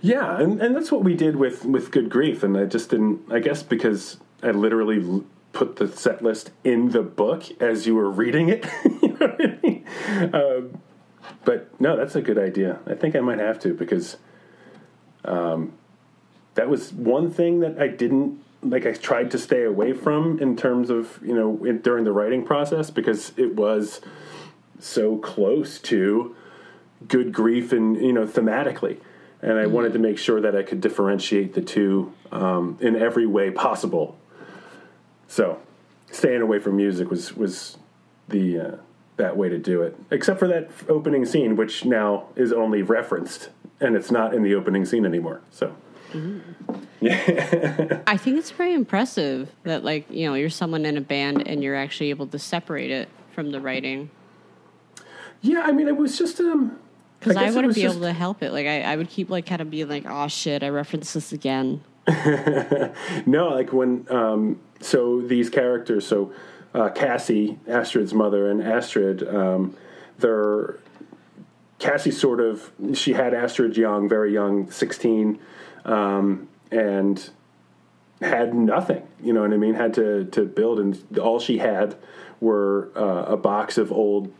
[0.00, 3.30] Yeah, and, and that's what we did with with Good Grief, and I just didn't.
[3.30, 7.94] I guess because I literally l- put the set list in the book as you
[7.94, 8.64] were reading it.
[9.20, 9.86] you know I mean?
[10.34, 10.82] Um,
[11.44, 12.78] but no, that's a good idea.
[12.86, 14.16] I think I might have to because
[15.24, 15.72] um,
[16.54, 18.86] that was one thing that I didn't like.
[18.86, 22.44] I tried to stay away from in terms of you know in, during the writing
[22.44, 24.00] process because it was
[24.78, 26.34] so close to
[27.08, 28.98] good grief and you know thematically
[29.42, 33.26] and i wanted to make sure that i could differentiate the two um, in every
[33.26, 34.18] way possible
[35.28, 35.58] so
[36.10, 37.78] staying away from music was was
[38.28, 38.76] the uh,
[39.16, 43.48] that way to do it except for that opening scene which now is only referenced
[43.80, 45.74] and it's not in the opening scene anymore so
[47.00, 51.46] yeah, I think it's very impressive that like, you know, you're someone in a band
[51.46, 54.08] and you're actually able to separate it from the writing.
[55.42, 56.78] yeah i mean it was just um
[57.18, 58.52] Because I, it wouldn't be just- able to help it.
[58.52, 61.32] Like I, I would keep like kind of being like, oh shit, I referenced this
[61.32, 61.82] again.
[63.26, 66.32] No, like when um, so these characters, so
[66.76, 69.74] uh, Cassie, Astrid's mother, and Astrid, um,
[70.18, 70.78] they're
[71.78, 75.38] Cassie sort of she had Astrid young, very young, sixteen,
[75.84, 77.30] um, and
[78.20, 79.06] had nothing.
[79.22, 79.74] You know what I mean?
[79.74, 81.96] Had to to build, and all she had
[82.40, 84.32] were uh, a box of old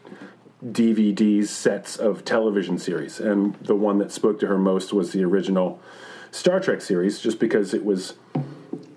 [0.64, 5.24] DVDs sets of television series, and the one that spoke to her most was the
[5.24, 5.80] original
[6.30, 8.14] Star Trek series, just because it was,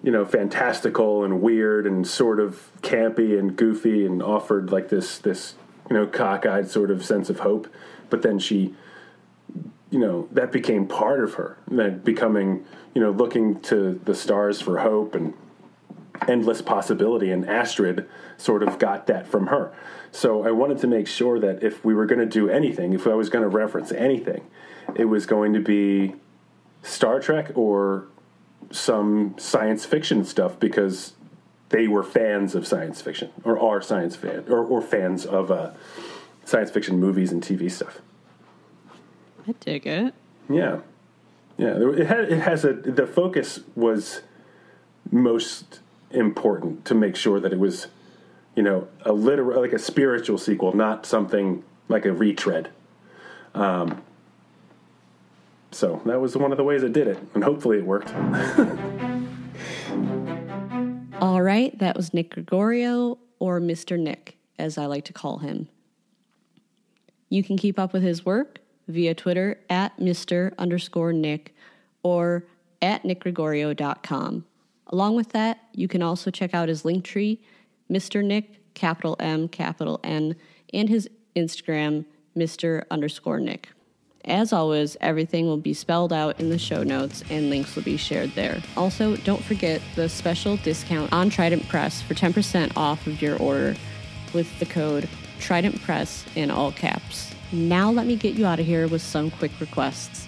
[0.03, 5.17] you know, fantastical and weird and sort of campy and goofy, and offered like this
[5.17, 5.55] this
[5.89, 7.67] you know cockeyed sort of sense of hope.
[8.09, 8.73] But then she,
[9.91, 14.61] you know, that became part of her, that becoming you know looking to the stars
[14.61, 15.33] for hope and
[16.27, 18.07] endless possibility and astrid
[18.37, 19.73] sort of got that from her
[20.11, 23.07] so i wanted to make sure that if we were going to do anything if
[23.07, 24.45] i was going to reference anything
[24.95, 26.13] it was going to be
[26.83, 28.07] star trek or
[28.71, 31.13] some science fiction stuff because
[31.69, 35.71] they were fans of science fiction or are science fan or, or fans of uh,
[36.45, 38.01] science fiction movies and tv stuff
[39.47, 40.13] I dig it.
[40.49, 40.79] yeah,
[41.57, 41.75] yeah.
[41.77, 44.21] It had it has a the focus was
[45.11, 45.79] most
[46.11, 47.87] important to make sure that it was,
[48.55, 52.69] you know, a literal like a spiritual sequel, not something like a retread.
[53.55, 54.01] Um,
[55.71, 58.13] so that was one of the ways I did it, and hopefully it worked.
[61.21, 63.99] All right, that was Nick Gregorio, or Mr.
[63.99, 65.67] Nick, as I like to call him.
[67.29, 70.53] You can keep up with his work via Twitter at Mr.
[70.57, 71.55] underscore Nick
[72.03, 72.45] or
[72.81, 74.45] at nickgregorio.com.
[74.87, 77.39] Along with that, you can also check out his Linktree,
[77.91, 78.23] Mr.
[78.23, 80.35] Nick, capital M, capital N,
[80.73, 82.05] and his Instagram,
[82.35, 82.83] Mr.
[82.89, 83.69] underscore Nick.
[84.29, 87.97] As always, everything will be spelled out in the show notes and links will be
[87.97, 88.61] shared there.
[88.77, 93.75] Also, don't forget the special discount on Trident Press for 10% off of your order
[94.33, 97.33] with the code Trident Press in all caps.
[97.51, 100.27] Now, let me get you out of here with some quick requests.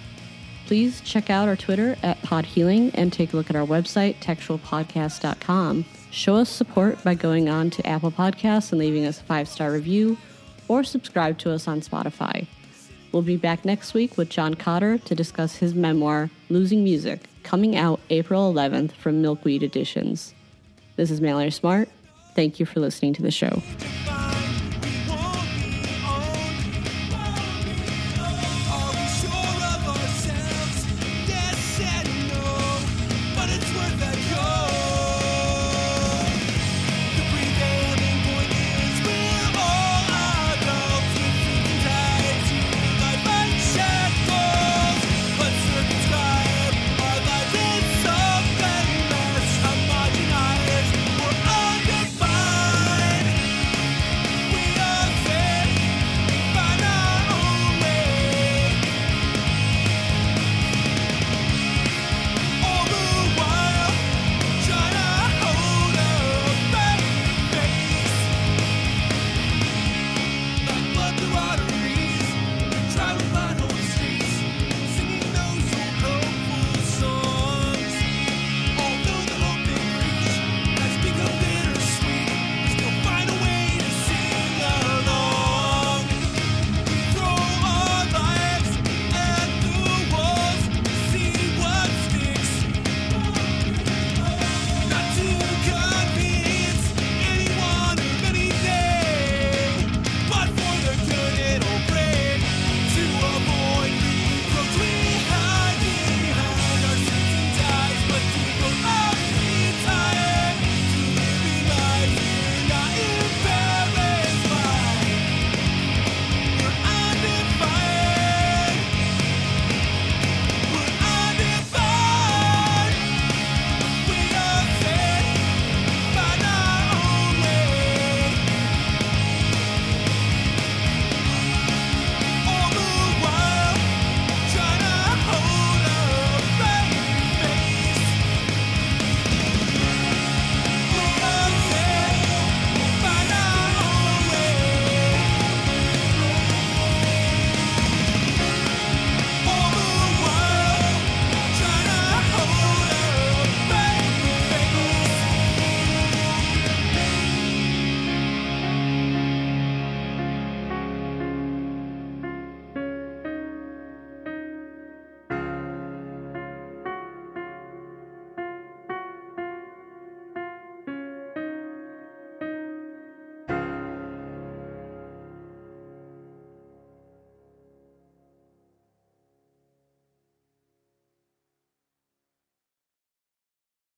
[0.66, 4.16] Please check out our Twitter at Pod Healing and take a look at our website,
[4.16, 5.84] textualpodcast.com.
[6.10, 9.70] Show us support by going on to Apple Podcasts and leaving us a five star
[9.70, 10.18] review
[10.66, 12.46] or subscribe to us on Spotify.
[13.12, 17.76] We'll be back next week with John Cotter to discuss his memoir, Losing Music, coming
[17.76, 20.34] out April 11th from Milkweed Editions.
[20.96, 21.90] This is Mallory Smart.
[22.34, 23.60] Thank you for listening to the show.